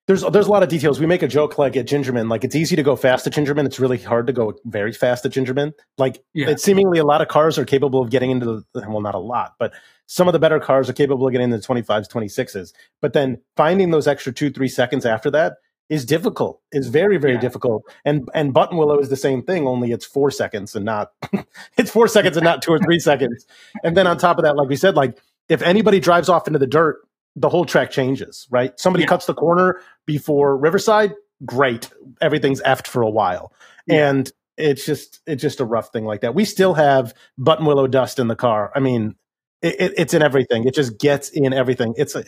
[0.08, 1.00] there's there's a lot of details.
[1.00, 3.66] We make a joke like at Gingerman, like it's easy to go fast at Gingerman.
[3.66, 5.74] It's really hard to go very fast at Gingerman.
[5.98, 6.50] Like yeah.
[6.50, 9.20] it's seemingly a lot of cars are capable of getting into the well, not a
[9.20, 9.74] lot, but
[10.06, 12.72] some of the better cars are capable of getting into the 25s, 26s.
[13.02, 15.58] But then finding those extra two, three seconds after that
[15.90, 16.62] is difficult.
[16.72, 17.40] Is very, very yeah.
[17.40, 17.84] difficult.
[18.06, 21.12] And and Buttonwillow is the same thing, only it's four seconds and not
[21.78, 23.46] it's four seconds and not two or three seconds.
[23.84, 25.18] And then on top of that, like we said, like
[25.50, 27.00] if anybody drives off into the dirt
[27.38, 28.78] the whole track changes, right?
[28.80, 29.10] Somebody yeah.
[29.10, 31.14] cuts the corner before Riverside,
[31.46, 31.90] great.
[32.20, 33.54] Everything's effed for a while.
[33.86, 34.10] Yeah.
[34.10, 36.34] And it's just it's just a rough thing like that.
[36.34, 38.72] We still have Buttonwillow dust in the car.
[38.76, 39.16] I mean,
[39.68, 40.68] it, it, it's in everything.
[40.68, 41.94] It just gets in everything.
[41.98, 42.24] It's a,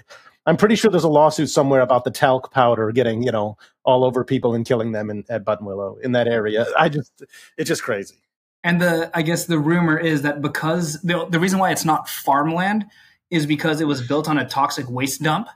[0.45, 4.03] I'm pretty sure there's a lawsuit somewhere about the talc powder getting you know all
[4.03, 6.65] over people and killing them in, at Buttonwillow in that area.
[6.77, 7.23] I just
[7.57, 8.15] it's just crazy.
[8.63, 12.09] And the I guess the rumor is that because the the reason why it's not
[12.09, 12.85] farmland
[13.29, 15.49] is because it was built on a toxic waste dump.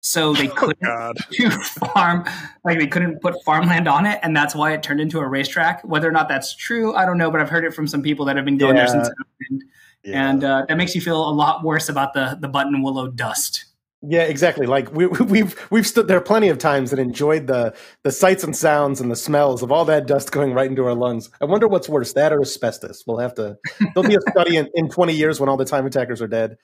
[0.00, 2.24] So they oh, couldn't oh, do farm,
[2.64, 5.82] like they couldn't put farmland on it, and that's why it turned into a racetrack.
[5.82, 8.24] Whether or not that's true, I don't know, but I've heard it from some people
[8.26, 8.86] that have been going yeah.
[8.86, 9.64] there since,
[10.06, 10.30] yeah.
[10.30, 13.66] and uh, that makes you feel a lot worse about the the Buttonwillow dust.
[14.02, 14.66] Yeah, exactly.
[14.66, 18.54] Like we, we've we've stood there plenty of times and enjoyed the the sights and
[18.54, 21.30] sounds and the smells of all that dust going right into our lungs.
[21.40, 23.04] I wonder what's worse, that or asbestos.
[23.06, 23.56] We'll have to.
[23.94, 26.56] There'll be a study in, in twenty years when all the time attackers are dead.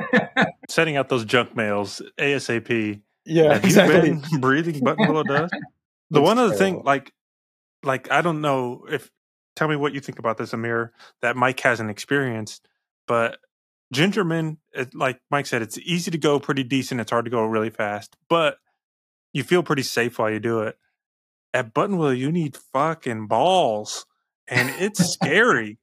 [0.68, 3.00] Setting out those junk mails asap.
[3.24, 4.08] Yeah, have exactly.
[4.08, 5.54] You been breathing Buttonwillow dust.
[6.10, 7.12] The one other thing, like,
[7.82, 9.10] like I don't know if.
[9.54, 10.92] Tell me what you think about this, Amir.
[11.20, 12.66] That Mike hasn't experienced,
[13.06, 13.38] but
[13.94, 17.00] Gingerman, it, like Mike said, it's easy to go pretty decent.
[17.00, 18.56] It's hard to go really fast, but
[19.32, 20.76] you feel pretty safe while you do it.
[21.54, 24.06] At Buttonwillow, you need fucking balls,
[24.48, 25.78] and it's scary.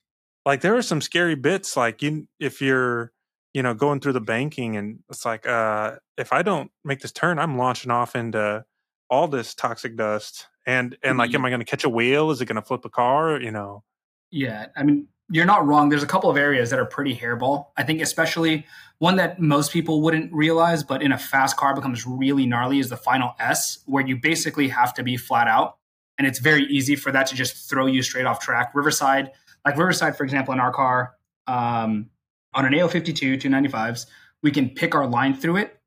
[0.45, 1.77] Like there are some scary bits.
[1.77, 3.11] Like you, if you're,
[3.53, 7.11] you know, going through the banking, and it's like, uh, if I don't make this
[7.11, 8.65] turn, I'm launching off into
[9.09, 10.47] all this toxic dust.
[10.65, 12.31] And and like, am I going to catch a wheel?
[12.31, 13.39] Is it going to flip a car?
[13.39, 13.83] You know.
[14.31, 15.89] Yeah, I mean, you're not wrong.
[15.89, 17.67] There's a couple of areas that are pretty hairball.
[17.77, 18.65] I think especially
[18.97, 22.89] one that most people wouldn't realize, but in a fast car becomes really gnarly is
[22.89, 25.77] the final S, where you basically have to be flat out.
[26.17, 28.71] And it's very easy for that to just throw you straight off track.
[28.73, 29.31] Riverside,
[29.65, 31.13] like Riverside, for example, in our car,
[31.47, 32.09] um,
[32.53, 34.07] on an A052 295s,
[34.41, 35.79] we can pick our line through it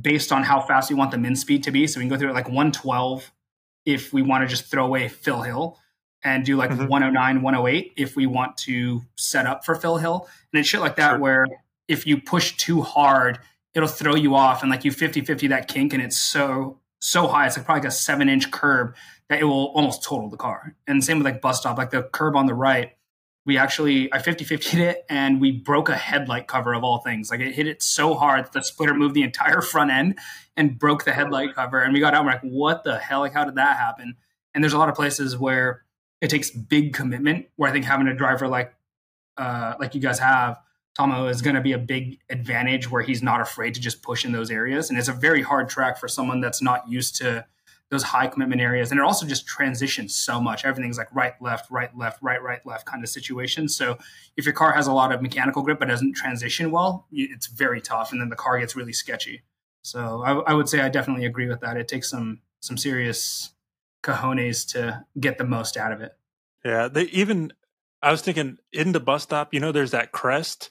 [0.00, 1.86] based on how fast we want the min speed to be.
[1.86, 3.30] So we can go through it like 112
[3.84, 5.78] if we want to just throw away Phil Hill
[6.24, 6.86] and do like mm-hmm.
[6.86, 10.28] 109, 108 if we want to set up for Phil Hill.
[10.52, 11.18] And it's shit like that sure.
[11.18, 11.46] where
[11.88, 13.38] if you push too hard,
[13.74, 17.26] it'll throw you off and like you 50 50 that kink and it's so so
[17.26, 18.94] high, it's like probably like a seven inch curb
[19.28, 20.76] that it will almost total the car.
[20.86, 22.92] And same with like bus stop, like the curb on the right,
[23.44, 27.30] we actually I 50 50 it and we broke a headlight cover of all things.
[27.30, 30.18] Like it hit it so hard that the splitter moved the entire front end
[30.56, 31.80] and broke the headlight cover.
[31.80, 33.20] And we got out and we're like, what the hell?
[33.20, 34.14] Like, how did that happen?
[34.54, 35.82] And there's a lot of places where
[36.22, 38.74] it takes big commitment where I think having a driver like
[39.36, 40.58] uh like you guys have,
[40.96, 44.24] Tomo is going to be a big advantage where he's not afraid to just push
[44.24, 44.88] in those areas.
[44.88, 47.44] And it's a very hard track for someone that's not used to
[47.88, 48.90] those high commitment areas.
[48.90, 50.64] And it also just transitions so much.
[50.64, 53.68] Everything's like right, left, right, left, right, right, left kind of situation.
[53.68, 53.98] So
[54.36, 57.82] if your car has a lot of mechanical grip but doesn't transition well, it's very
[57.82, 58.12] tough.
[58.12, 59.42] And then the car gets really sketchy.
[59.82, 61.76] So I, I would say I definitely agree with that.
[61.76, 63.51] It takes some some serious
[64.02, 66.12] cojones to get the most out of it.
[66.64, 67.52] Yeah, they even
[68.02, 70.70] I was thinking in the bus stop, you know, there's that crest.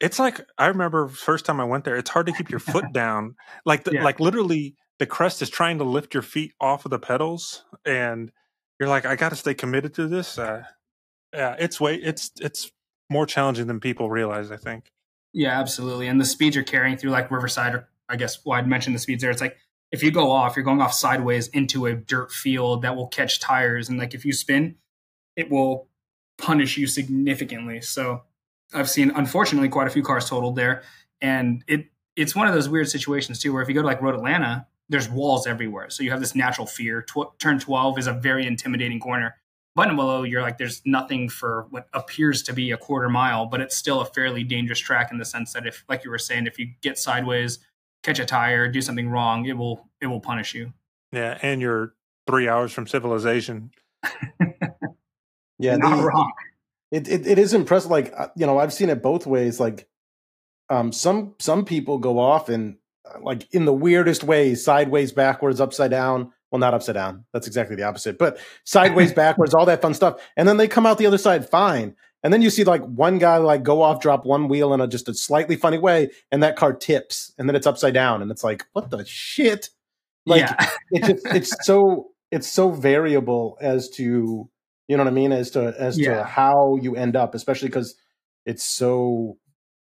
[0.00, 2.86] It's like I remember first time I went there, it's hard to keep your foot
[2.92, 3.36] down.
[3.64, 4.04] Like the, Yeah.
[4.04, 8.30] like literally the crest is trying to lift your feet off of the pedals and
[8.78, 10.38] you're like I got to stay committed to this.
[10.38, 10.64] Uh,
[11.34, 12.70] yeah, it's way it's it's
[13.10, 14.90] more challenging than people realize, I think.
[15.32, 16.06] Yeah, absolutely.
[16.08, 19.00] And the speeds you're carrying through like Riverside, or I guess, well, I'd mentioned the
[19.00, 19.30] speeds there.
[19.30, 19.56] It's like
[19.92, 23.40] if you go off, you're going off sideways into a dirt field that will catch
[23.40, 23.88] tires.
[23.88, 24.76] And like if you spin,
[25.36, 25.88] it will
[26.38, 27.80] punish you significantly.
[27.80, 28.22] So
[28.72, 30.82] I've seen, unfortunately, quite a few cars totaled there.
[31.20, 31.86] And it
[32.16, 34.66] it's one of those weird situations too, where if you go to like Road Atlanta,
[34.88, 35.88] there's walls everywhere.
[35.90, 37.02] So you have this natural fear.
[37.02, 39.36] Tw- turn 12 is a very intimidating corner.
[39.78, 43.76] Buttonwillow, you're like, there's nothing for what appears to be a quarter mile, but it's
[43.76, 46.58] still a fairly dangerous track in the sense that if, like you were saying, if
[46.58, 47.60] you get sideways,
[48.02, 50.72] catch a tire, do something wrong, it will it will punish you.
[51.12, 51.94] Yeah, and you're
[52.28, 53.70] 3 hours from civilization.
[55.58, 56.32] Yeah, Not the- wrong.
[56.90, 57.90] it, it it is impressive.
[57.90, 59.60] Like uh, you know, I've seen it both ways.
[59.60, 59.86] Like,
[60.70, 65.60] um, some some people go off and uh, like in the weirdest ways, sideways, backwards,
[65.60, 66.32] upside down.
[66.50, 67.26] Well, not upside down.
[67.34, 68.16] That's exactly the opposite.
[68.18, 70.20] But sideways, backwards, all that fun stuff.
[70.36, 71.94] And then they come out the other side fine.
[72.22, 74.86] And then you see like one guy like go off, drop one wheel in a
[74.86, 78.30] just a slightly funny way, and that car tips, and then it's upside down, and
[78.30, 79.70] it's like, what the shit?
[80.26, 80.68] Like yeah.
[80.90, 84.48] it's just, it's so it's so variable as to
[84.88, 86.16] you know what I mean as to as Yeah.
[86.16, 87.94] to how you end up, especially because
[88.44, 89.38] it's so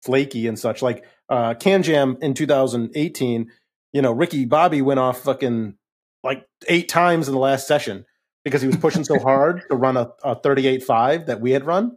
[0.04, 0.82] flaky and such.
[0.82, 3.50] Like uh Can Jam in 2018,
[3.92, 5.74] you know, Ricky Bobby went off fucking
[6.22, 8.04] like eight times in the last session
[8.44, 11.96] because he was pushing so hard to run a, a 38.5 that we had run.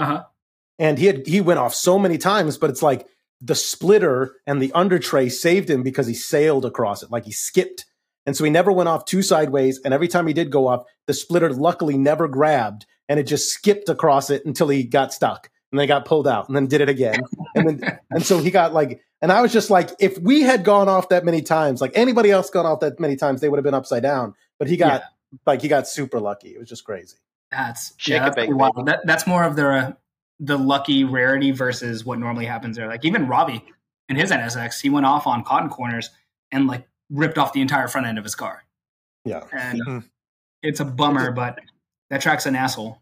[0.00, 0.24] Uh-huh.
[0.78, 3.06] And he had he went off so many times, but it's like
[3.40, 7.32] the splitter and the under tray saved him because he sailed across it, like he
[7.32, 7.86] skipped.
[8.26, 9.80] And so he never went off two sideways.
[9.84, 13.50] And every time he did go off, the splitter luckily never grabbed and it just
[13.50, 16.80] skipped across it until he got stuck and then got pulled out and then did
[16.80, 17.20] it again.
[17.52, 20.64] And then and so he got like and I was just like, if we had
[20.64, 23.58] gone off that many times, like anybody else gone off that many times, they would
[23.58, 24.34] have been upside down.
[24.58, 25.02] But he got
[25.46, 26.50] like he got super lucky.
[26.50, 27.16] It was just crazy.
[27.50, 28.86] That's Shake yeah, that's bake pretty it, wild.
[28.86, 29.92] That, that's more of the uh,
[30.38, 32.86] the lucky rarity versus what normally happens there.
[32.88, 33.64] Like even Robbie
[34.08, 36.10] in his NSX, he went off on cotton corners
[36.52, 38.64] and like ripped off the entire front end of his car.
[39.24, 39.44] Yeah.
[39.52, 39.98] And Hmm.
[40.62, 41.58] it's a bummer, but
[42.10, 43.00] that track's an asshole.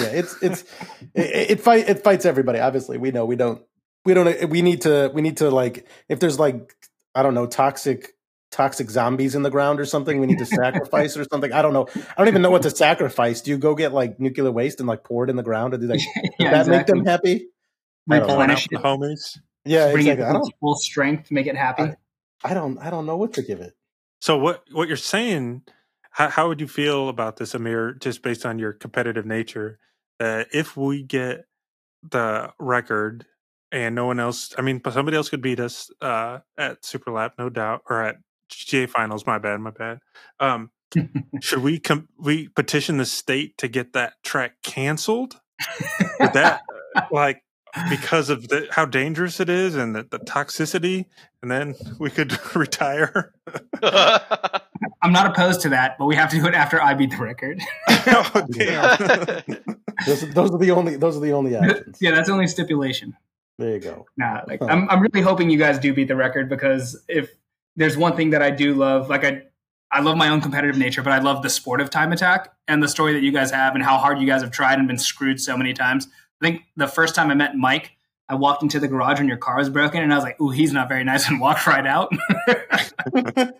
[0.00, 0.62] yeah it's it's
[1.14, 3.62] it, it fight it fights everybody obviously we know we don't
[4.04, 6.74] we don't we need to we need to like if there's like
[7.14, 8.15] i don't know toxic
[8.56, 11.74] toxic zombies in the ground or something we need to sacrifice or something i don't
[11.74, 14.80] know i don't even know what to sacrifice do you go get like nuclear waste
[14.80, 16.00] and like pour it in the ground and do that,
[16.38, 17.48] yeah, that make them happy
[18.10, 18.34] I don't know.
[18.36, 19.38] Pulling out Replenish the it, homies.
[19.64, 20.24] yeah bring exactly.
[20.24, 21.92] it i to don't its full strength, make it happy.
[22.44, 23.74] i don't i don't know what to give it
[24.20, 25.62] So what what you're saying?
[26.12, 27.92] How, how would you feel about this, Amir?
[27.94, 29.78] Just based on your competitive nature,
[30.18, 31.44] that if we get
[32.02, 33.26] the record
[33.70, 37.12] and no one else, I mean, but somebody else could beat us uh, at Super
[37.12, 38.16] Lap, no doubt, or at
[38.50, 39.26] GTA Finals.
[39.26, 39.98] My bad, my bad.
[40.40, 40.70] Um,
[41.40, 45.40] should we com- we petition the state to get that track canceled?
[46.20, 46.62] Would that
[47.10, 47.42] like
[47.90, 51.06] because of the, how dangerous it is and the, the toxicity,
[51.42, 53.34] and then we could retire?
[55.02, 57.16] I'm not opposed to that, but we have to do it after I beat the
[57.22, 57.60] record.
[57.88, 59.44] oh, damn.
[60.06, 63.16] those, those are the only those are the only options yeah, that's the only stipulation.
[63.58, 64.66] there you go Nah, like Huh.
[64.68, 67.30] I'm, I'm really hoping you guys do beat the record because if
[67.76, 69.42] there's one thing that I do love, like I,
[69.90, 72.82] I love my own competitive nature, but I love the sport of time attack and
[72.82, 74.98] the story that you guys have and how hard you guys have tried and been
[74.98, 76.08] screwed so many times.
[76.40, 77.92] I think the first time I met Mike,
[78.28, 80.50] I walked into the garage when your car was broken, and I was like, "Ooh,
[80.50, 82.10] he's not very nice," and walked right out.
[83.14, 83.54] and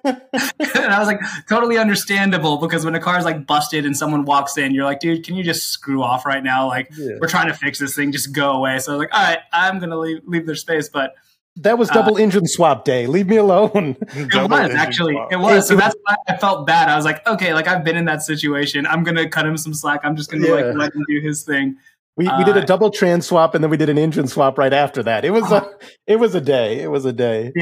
[0.58, 4.74] I was like, totally understandable because when a car's like busted and someone walks in,
[4.74, 7.12] you're like, "Dude, can you just screw off right now?" Like, yeah.
[7.20, 8.80] we're trying to fix this thing, just go away.
[8.80, 10.88] So I was like, all right, I'm gonna leave, leave their space.
[10.88, 11.14] But
[11.56, 13.06] That was Uh, double engine swap day.
[13.06, 13.96] Leave me alone.
[14.14, 15.14] It was actually.
[15.14, 15.32] swap.
[15.32, 15.68] It was.
[15.68, 16.88] So that's why I felt bad.
[16.88, 18.86] I was like, okay, like I've been in that situation.
[18.86, 20.00] I'm gonna cut him some slack.
[20.04, 20.54] I'm just gonna Yeah.
[20.54, 21.76] like let him do his thing.
[22.16, 24.56] We, we did a Uh, double trans swap and then we did an engine swap
[24.58, 25.24] right after that.
[25.24, 25.68] It was a
[26.06, 26.80] it was a day.
[26.82, 27.52] It was a day.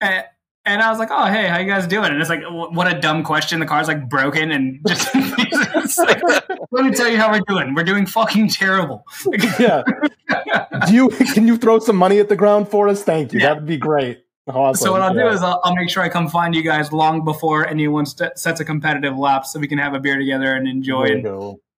[0.00, 0.24] And,
[0.64, 2.10] and I was like, oh hey, how you guys doing?
[2.10, 3.60] And it's like, what a dumb question.
[3.60, 5.14] The car's like broken and just.
[5.98, 6.22] like,
[6.70, 7.74] let me tell you how we're doing.
[7.74, 9.04] We're doing fucking terrible.
[9.58, 9.82] Yeah.
[10.86, 13.02] Do you can you throw some money at the ground for us?
[13.02, 13.40] Thank you.
[13.40, 13.48] Yeah.
[13.48, 14.24] That would be great.
[14.46, 14.86] Awesome.
[14.86, 17.24] So what I'll do is I'll, I'll make sure I come find you guys long
[17.24, 20.66] before anyone st- sets a competitive lap, so we can have a beer together and
[20.66, 21.04] enjoy.
[21.04, 21.26] And.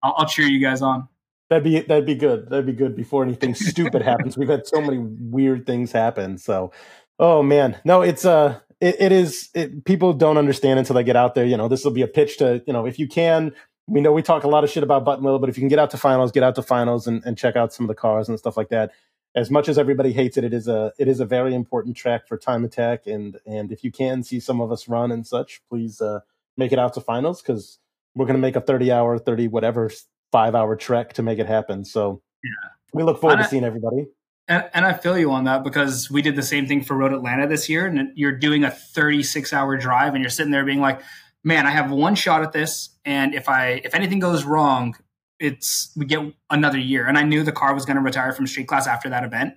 [0.04, 1.08] I'll, I'll cheer you guys on.
[1.50, 2.48] That'd be that'd be good.
[2.48, 4.36] That'd be good before anything stupid happens.
[4.36, 6.38] We've had so many weird things happen.
[6.38, 6.72] So,
[7.18, 9.50] oh man, no, it's uh, it, it is.
[9.54, 11.44] It, people don't understand until they get out there.
[11.44, 13.52] You know, this will be a pitch to you know if you can.
[13.86, 15.78] We know we talk a lot of shit about Buttonwillow, but if you can get
[15.78, 18.28] out to finals, get out to finals and, and check out some of the cars
[18.28, 18.92] and stuff like that.
[19.34, 22.26] As much as everybody hates it, it is a it is a very important track
[22.26, 25.60] for time attack, and and if you can see some of us run and such,
[25.68, 26.20] please uh,
[26.56, 27.78] make it out to finals because
[28.14, 29.90] we're going to make a thirty hour, thirty whatever
[30.32, 31.84] five hour trek to make it happen.
[31.84, 32.70] So yeah.
[32.92, 34.06] we look forward And to seeing everybody.
[34.46, 37.12] And, and I feel you on that because we did the same thing for Road
[37.12, 40.80] Atlanta this year, and you're doing a 36 hour drive, and you're sitting there being
[40.80, 41.00] like,
[41.42, 44.94] "Man, I have one shot at this, and if I if anything goes wrong,
[45.40, 46.20] it's we get
[46.50, 49.08] another year." And I knew the car was going to retire from street class after
[49.08, 49.54] that event,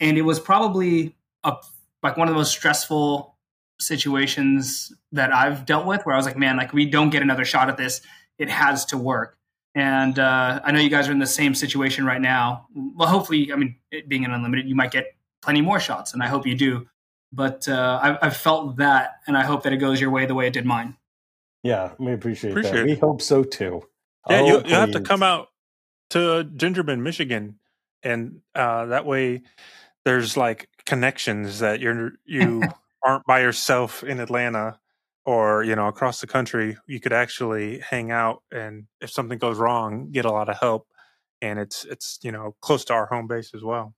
[0.00, 1.54] and it was probably a
[2.02, 3.36] like one of the most stressful
[3.80, 7.46] situations that I've dealt with, where I was like, "Man, like we don't get another
[7.46, 8.02] shot at this.
[8.38, 9.35] It has to work."
[9.76, 12.66] And uh, I know you guys are in the same situation right now.
[12.74, 16.22] Well, hopefully, I mean, it being an unlimited, you might get plenty more shots, and
[16.22, 16.88] I hope you do.
[17.30, 20.34] But uh, I've, I've felt that, and I hope that it goes your way the
[20.34, 20.96] way it did mine.
[21.62, 22.60] Yeah, we appreciate, that.
[22.60, 23.82] Appreciate We hope so too.
[24.30, 25.48] Yeah, Oh, you you have to come out
[26.10, 27.58] to Gingerman, Michigan,
[28.02, 29.42] and uh, that way
[30.06, 32.62] there's like connections that you're you
[33.04, 34.78] aren't by yourself in Atlanta
[35.26, 36.78] or you know across the country.
[36.86, 40.86] You could actually hang out, and if something goes wrong, get a lot of help.
[41.42, 43.94] And it's it's you know close to our home base as well.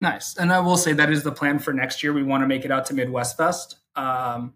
[0.00, 0.36] Nice.
[0.38, 2.14] And I will say that is the plan for next year.
[2.14, 3.76] We want to make it out to Midwest Fest.
[3.96, 4.54] Um,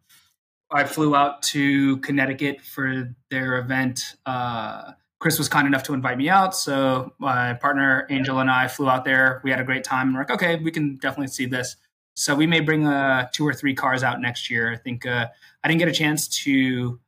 [0.70, 4.00] I flew out to Connecticut for their event.
[4.24, 6.56] Uh, Chris was kind enough to invite me out.
[6.56, 9.42] So my partner Angel and I flew out there.
[9.44, 10.08] We had a great time.
[10.08, 11.76] And we're like, okay, we can definitely see this.
[12.14, 14.72] So we may bring uh, two or three cars out next year.
[14.72, 15.26] I think uh,
[15.62, 17.00] I didn't get a chance to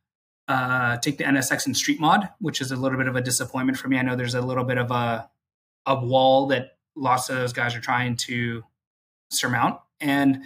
[0.48, 3.78] uh, take the NSX in Street Mod, which is a little bit of a disappointment
[3.78, 3.98] for me.
[3.98, 5.28] I know there's a little bit of a
[5.86, 8.64] a wall that lots of those guys are trying to
[9.30, 9.78] surmount.
[10.00, 10.42] And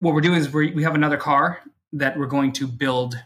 [0.00, 1.60] what we're doing is we we have another car
[1.92, 3.20] that we're going to build,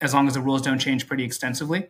[0.00, 1.88] as long as the rules don't change pretty extensively,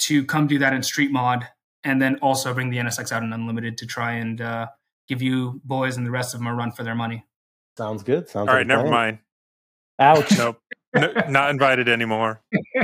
[0.00, 1.46] to come do that in Street Mod,
[1.84, 4.66] and then also bring the NSX out in Unlimited to try and uh,
[5.08, 7.24] give you boys and the rest of them a run for their money.
[7.76, 8.28] Sounds good.
[8.28, 9.18] Sounds All like right, never mind.
[9.98, 10.36] Ouch.
[10.36, 10.60] Nope,
[10.94, 12.42] no, not invited anymore.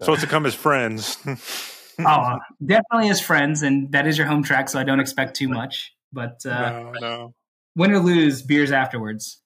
[0.00, 1.18] Supposed to come as friends.
[1.98, 5.48] oh, definitely as friends, and that is your home track, so I don't expect too
[5.48, 5.94] much.
[6.12, 7.34] But uh, no, no.
[7.74, 9.40] win or lose, beers afterwards.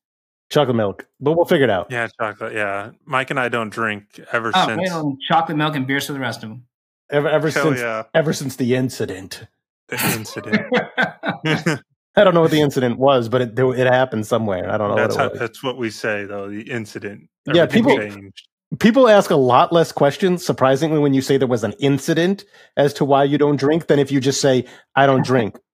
[0.51, 1.91] Chocolate milk, but we'll figure it out.
[1.91, 2.55] Yeah, chocolate.
[2.55, 4.91] Yeah, Mike and I don't drink ever Oh, since.
[4.91, 6.65] well, chocolate milk and beers for the rest of them.
[7.11, 9.47] Ever, ever Hell since, yeah, ever since the incident.
[9.89, 11.83] the incident.
[12.17, 14.71] I don't know what the incident was, but it it happened somewhere.
[14.71, 15.39] I don't know that's what how, was.
[15.39, 16.49] that's what we say though.
[16.51, 17.29] The incident.
[17.53, 18.47] Yeah, people- changed.
[18.79, 22.45] People ask a lot less questions, surprisingly, when you say there was an incident
[22.77, 25.59] as to why you don't drink than if you just say, I don't drink.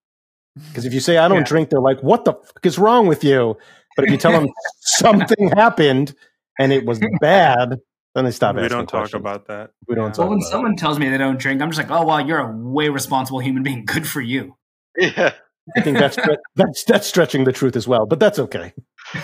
[0.69, 1.45] Because if you say, I don't Yeah.
[1.45, 3.59] drink, they're like, what the fuck is wrong with you?
[3.95, 4.47] But if you tell them
[4.81, 6.15] something happened
[6.59, 7.75] and it was bad,
[8.15, 8.61] then they stop asking.
[8.61, 9.21] we asking don't talk questions.
[9.21, 9.71] about that.
[9.87, 10.11] We don't Yeah.
[10.13, 10.51] talk Well, when about it.
[10.51, 13.41] someone tells me they don't drink, I'm just like, oh, well, you're a way responsible
[13.41, 13.85] human being.
[13.85, 14.57] Good for you.
[14.99, 15.33] Yeah.
[15.77, 16.17] I think that's,
[16.57, 18.73] that's, that's stretching the truth as well, but that's okay.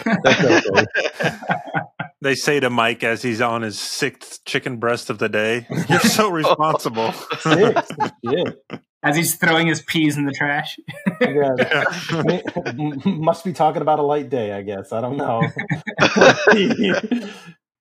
[0.04, 0.86] That's okay.
[2.22, 5.98] They say to Mike as he's on his sixth chicken breast of the day, "You're
[5.98, 7.88] so responsible." Six.
[8.22, 8.44] Yeah.
[9.02, 10.78] As he's throwing his peas in the trash.
[11.20, 11.56] Yeah.
[13.04, 14.92] Must be talking about a light day, I guess.
[14.92, 15.42] I don't know.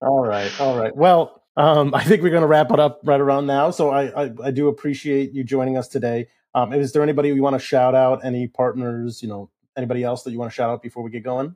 [0.01, 0.95] all right, all right.
[0.95, 3.69] Well, um, I think we're going to wrap it up right around now.
[3.69, 6.29] So I, I, I do appreciate you joining us today.
[6.53, 8.25] Um, is there anybody you want to shout out?
[8.25, 9.21] Any partners?
[9.21, 11.55] You know, anybody else that you want to shout out before we get going?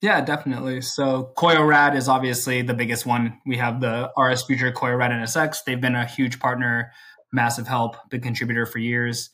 [0.00, 0.80] Yeah, definitely.
[0.80, 3.38] So Koyorad is obviously the biggest one.
[3.46, 5.58] We have the RS Future Koyorad NSX.
[5.64, 6.92] They've been a huge partner,
[7.32, 9.30] massive help, big contributor for years.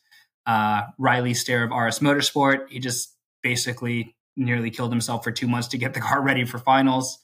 [0.47, 5.69] Uh, Riley Stair of RS Motorsport, he just basically nearly killed himself for two months
[5.69, 7.19] to get the car ready for finals.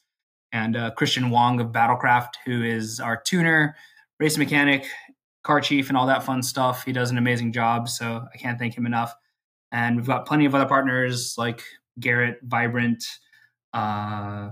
[0.51, 3.77] And uh, Christian Wong of Battlecraft, who is our tuner,
[4.21, 4.87] race mechanic,
[5.45, 6.85] car chief, and all that fun stuff.
[6.85, 9.15] He does an amazing job, so I can't thank him enough.
[9.71, 11.63] And we've got plenty of other partners like
[12.01, 13.05] Garrett, Vibrant,
[13.73, 14.51] uh,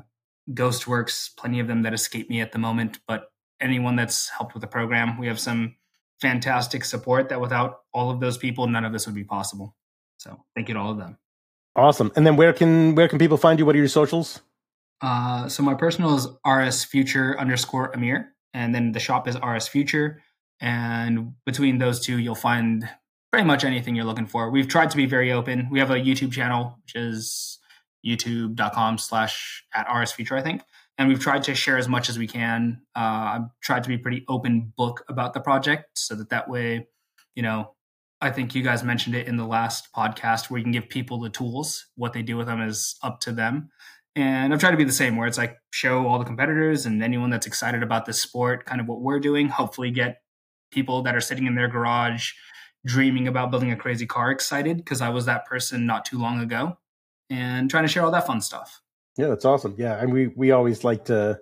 [0.51, 3.01] Ghostworks, plenty of them that escape me at the moment.
[3.07, 5.77] But anyone that's helped with the program, we have some
[6.21, 9.75] fantastic support that without all of those people, none of this would be possible.
[10.19, 11.19] So thank you to all of them.
[11.75, 12.13] Awesome.
[12.17, 13.67] And then where can where can people find you?
[13.67, 14.41] What are your socials?
[15.01, 19.67] Uh, so my personal is rs future underscore Amir, and then the shop is rs
[19.69, 20.21] future.
[20.63, 22.89] And between those two, you'll find
[23.33, 24.49] pretty much anything you're looking for.
[24.51, 25.69] We've tried to be very open.
[25.71, 27.59] We have a YouTube channel, which is
[28.07, 30.63] youtube.com slash at rs future, I think.
[30.99, 32.83] And we've tried to share as much as we can.
[32.95, 36.87] Uh, I've tried to be pretty open book about the project so that that way,
[37.35, 37.75] you know,
[38.21, 41.19] I think you guys mentioned it in the last podcast where you can give people
[41.19, 41.87] the tools.
[41.97, 43.71] What they do with them is up to them.
[44.15, 47.03] And I've tried to be the same where it's like show all the competitors and
[47.03, 50.19] anyone that's excited about this sport, kind of what we're doing, hopefully get
[50.73, 52.33] people that are sitting in their garage
[52.85, 56.41] dreaming about building a crazy car excited because I was that person not too long
[56.41, 56.79] ago
[57.31, 58.83] and trying to share all that fun stuff.
[59.17, 59.75] Yeah, that's awesome.
[59.79, 61.39] Yeah, and we we always like to,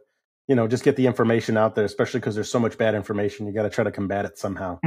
[0.49, 3.47] you know, just get the information out there, especially because there's so much bad information.
[3.47, 4.81] You got to try to combat it somehow.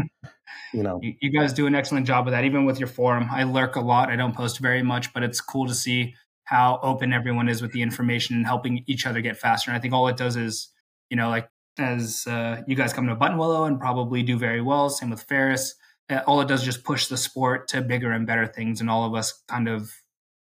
[0.74, 3.28] you know, you, you, guys do an excellent job of that, even with your forum.
[3.32, 4.10] I lurk a lot.
[4.10, 7.72] I don't post very much, but it's cool to see how open everyone is with
[7.72, 9.72] the information and helping each other get faster.
[9.72, 10.70] And I think all it does is,
[11.10, 14.90] you know, like as uh, you guys come to Buttonwillow and probably do very well.
[14.90, 15.76] Same with Ferris.
[16.10, 18.90] Uh, all it does is just push the sport to bigger and better things, and
[18.90, 19.92] all of us kind of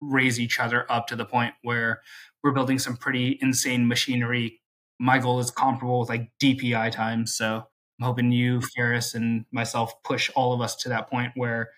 [0.02, 2.02] raise each other up to the point where
[2.44, 4.62] we're building some pretty insane machinery.
[5.00, 7.36] My goal is comparable with like DPI times.
[7.36, 7.68] So
[8.00, 11.72] I'm hoping you, Ferris, and myself push all of us to that point where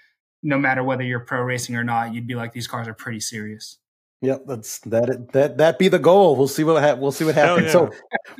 [0.43, 3.19] no matter whether you're pro racing or not, you'd be like, these cars are pretty
[3.19, 3.77] serious.
[4.21, 5.29] Yep, that's that.
[5.31, 6.35] That that be the goal.
[6.35, 7.67] We'll see what ha- we'll see what happens.
[7.67, 7.71] Yeah.
[7.71, 7.89] So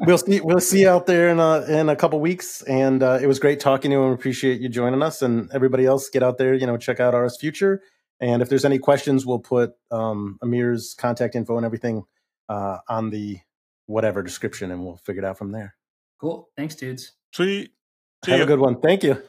[0.01, 2.61] we'll see we'll see you out there in a in a couple weeks.
[2.63, 5.21] And uh, it was great talking to you, and we appreciate you joining us.
[5.21, 6.53] And everybody else, get out there.
[6.53, 7.81] You know, check out RS Future.
[8.19, 12.03] And if there's any questions, we'll put um, Amir's contact info and everything
[12.49, 13.39] uh, on the
[13.85, 15.75] whatever description, and we'll figure it out from there.
[16.19, 16.49] Cool.
[16.57, 17.13] Thanks, dudes.
[17.31, 17.71] Sweet.
[18.25, 18.43] See Have you.
[18.43, 18.81] a good one.
[18.81, 19.23] Thank you.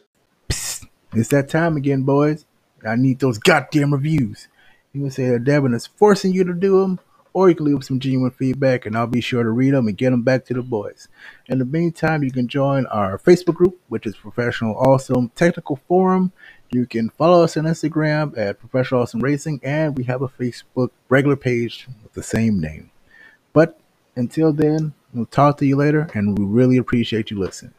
[0.49, 2.45] Psst, it's that time again, boys.
[2.85, 4.49] I need those goddamn reviews.
[4.93, 6.99] You can say that Devin is forcing you to do them,
[7.32, 9.97] or you can leave some genuine feedback, and I'll be sure to read them and
[9.97, 11.07] get them back to the boys.
[11.47, 16.32] In the meantime, you can join our Facebook group, which is Professional Awesome Technical Forum.
[16.72, 20.91] You can follow us on Instagram at Professional Awesome Racing, and we have a Facebook
[21.09, 22.91] regular page with the same name.
[23.53, 23.78] But
[24.16, 27.74] until then, we'll talk to you later, and we really appreciate you listening.